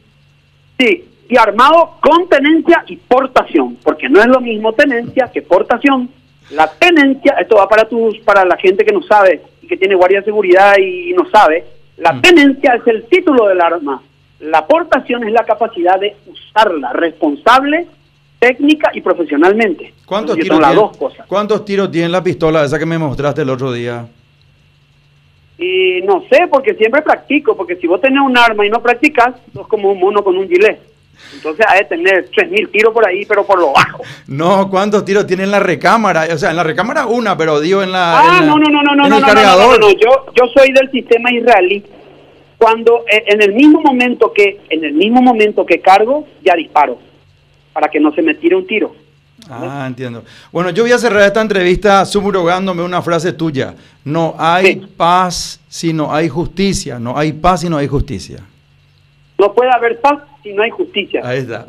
Sí, 0.79 1.05
y 1.29 1.37
armado 1.37 1.97
con 2.01 2.29
tenencia 2.29 2.85
y 2.87 2.97
portación, 2.97 3.77
porque 3.83 4.09
no 4.09 4.21
es 4.21 4.29
lo 4.29 4.41
mismo 4.41 4.73
tenencia 4.73 5.31
que 5.35 5.43
portación. 5.43 6.09
La 6.51 6.71
tenencia, 6.71 7.37
esto 7.41 7.57
va 7.57 7.69
para 7.69 7.89
tus, 7.89 8.19
para 8.19 8.45
la 8.45 8.57
gente 8.57 8.85
que 8.85 8.93
no 8.93 9.03
sabe 9.03 9.41
y 9.63 9.67
que 9.67 9.77
tiene 9.77 9.95
guardia 9.95 10.21
de 10.21 10.27
seguridad 10.27 10.77
y 10.79 11.13
no 11.15 11.29
sabe, 11.31 11.65
la 11.97 12.13
Mm. 12.13 12.23
tenencia 12.23 12.75
es 12.75 12.87
el 12.87 13.05
título 13.05 13.47
del 13.49 13.61
arma. 13.61 14.03
La 14.41 14.67
portación 14.67 15.25
es 15.25 15.33
la 15.33 15.45
capacidad 15.45 15.99
de 15.99 16.15
usarla 16.27 16.93
responsable, 16.93 17.87
técnica 18.39 18.91
y 18.93 19.01
profesionalmente. 19.01 19.95
¿Cuántos 20.05 20.37
tiros, 20.37 20.61
las 20.61 20.71
tiene, 20.73 20.83
dos 20.83 20.97
cosas. 20.99 21.27
¿Cuántos 21.27 21.65
tiros 21.65 21.91
tiene 21.91 22.11
la 22.11 22.23
pistola 22.23 22.65
esa 22.65 22.79
que 22.79 22.85
me 22.85 22.99
mostraste 22.99 23.41
el 23.43 23.49
otro 23.51 23.73
día? 23.73 24.07
Y 25.57 26.03
no 26.03 26.25
sé, 26.29 26.49
porque 26.51 26.75
siempre 26.75 27.01
practico, 27.03 27.57
porque 27.57 27.77
si 27.77 27.87
vos 27.87 28.01
tenés 28.01 28.21
un 28.21 28.37
arma 28.37 28.67
y 28.67 28.71
no 28.71 28.83
practicas, 28.83 29.35
sos 29.53 29.67
como 29.69 29.93
un 29.93 30.01
mono 30.01 30.23
con 30.23 30.37
un 30.37 30.49
gilet. 30.49 30.81
Entonces 31.35 31.64
hay 31.68 31.81
de 31.81 31.85
tener 31.87 32.31
3.000 32.31 32.70
tiros 32.70 32.92
por 32.92 33.07
ahí, 33.07 33.24
pero 33.27 33.44
por 33.46 33.59
lo 33.59 33.72
bajo. 33.72 34.03
No, 34.27 34.68
¿cuántos 34.70 35.05
tiros 35.05 35.27
tiene 35.27 35.44
en 35.44 35.50
la 35.50 35.61
recámara? 35.61 36.27
O 36.33 36.38
sea, 36.38 36.50
en 36.50 36.57
la 36.57 36.62
recámara 36.64 37.07
una, 37.07 37.37
pero 37.37 37.61
digo 37.61 37.83
en 37.83 37.92
la. 37.92 38.18
Ah, 38.20 38.38
en 38.38 38.46
la- 38.46 38.53
no, 38.53 38.59
no, 38.59 38.68
no, 38.70 38.83
no, 38.83 38.94
no, 38.94 38.96
no, 38.96 39.05
el 39.05 39.11
no, 39.11 39.20
no, 39.20 39.20
no, 39.20 39.27
cargador. 39.35 39.81
no, 39.81 39.88
no, 39.88 39.92
Yo, 39.92 40.27
yo 40.35 40.44
soy 40.57 40.72
del 40.72 40.90
sistema 40.90 41.31
israelí. 41.33 41.85
Cuando 42.59 43.05
eh, 43.11 43.24
en 43.27 43.42
el 43.42 43.53
mismo 43.53 43.81
momento 43.81 44.33
que 44.33 44.61
en 44.70 44.85
el 44.85 44.92
mismo 44.94 45.20
momento 45.20 45.66
que 45.66 45.81
cargo, 45.81 46.27
ya 46.42 46.55
disparo 46.55 46.98
para 47.72 47.88
que 47.88 47.98
no 48.00 48.12
se 48.14 48.22
me 48.22 48.35
tire 48.35 48.55
un 48.57 48.66
tiro. 48.66 48.94
Ah, 49.50 49.85
entiendo. 49.87 50.24
Bueno, 50.53 50.70
yo 50.70 50.85
voy 50.85 50.92
a 50.92 50.98
cerrar 50.98 51.22
esta 51.24 51.42
entrevista 51.42 52.07
subrogándome 52.07 52.83
una 52.83 53.03
frase 53.03 53.33
tuya. 53.33 53.74
No 54.05 54.35
hay 54.38 54.74
Sí. 54.74 54.87
paz 54.96 55.61
si 55.68 55.92
no 55.92 56.14
hay 56.14 56.29
justicia. 56.29 56.98
No 56.98 57.18
hay 57.18 57.33
paz 57.33 57.61
si 57.61 57.68
no 57.68 57.77
hay 57.77 57.88
justicia. 57.88 58.38
No 59.38 59.53
puede 59.53 59.70
haber 59.74 60.00
paz 60.00 60.20
si 60.45 60.53
no 60.53 60.63
hay 60.63 60.71
justicia. 60.71 61.23
Ahí 61.25 61.39
está. 61.39 61.65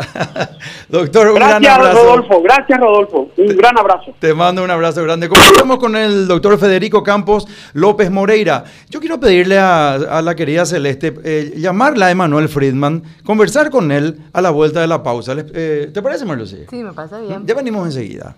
Doctor, 0.89 1.29
un 1.29 1.35
gran 1.35 1.61
Gracias, 1.61 1.73
abrazo. 1.73 2.03
Rodolfo. 2.03 2.41
Gracias, 2.43 2.79
Rodolfo. 2.79 3.29
Un 3.37 3.57
gran 3.57 3.79
abrazo. 3.79 4.13
Te 4.19 4.33
mando 4.33 4.63
un 4.63 4.69
abrazo 4.69 5.01
grande. 5.01 5.29
Comenzamos 5.29 5.79
con 5.79 5.95
el 5.95 6.27
doctor 6.27 6.59
Federico 6.59 7.01
Campos 7.01 7.47
López 7.73 8.11
Moreira. 8.11 8.65
Yo 8.89 8.99
quiero 8.99 9.19
pedirle 9.19 9.57
a, 9.57 9.93
a 9.93 10.21
la 10.21 10.35
querida 10.35 10.65
Celeste 10.65 11.13
eh, 11.23 11.53
llamarla 11.55 12.07
a 12.07 12.11
Emanuel 12.11 12.49
Friedman, 12.49 13.01
conversar 13.23 13.69
con 13.71 13.91
él 13.91 14.19
a 14.33 14.41
la 14.41 14.49
vuelta 14.51 14.81
de 14.81 14.87
la 14.87 15.01
pausa. 15.01 15.33
Eh, 15.53 15.89
¿Te 15.93 16.01
parece, 16.01 16.25
Marlucy? 16.25 16.65
Sí, 16.69 16.83
me 16.83 16.91
pasa 16.91 17.19
bien. 17.21 17.45
Ya 17.45 17.55
venimos 17.55 17.85
enseguida. 17.85 18.35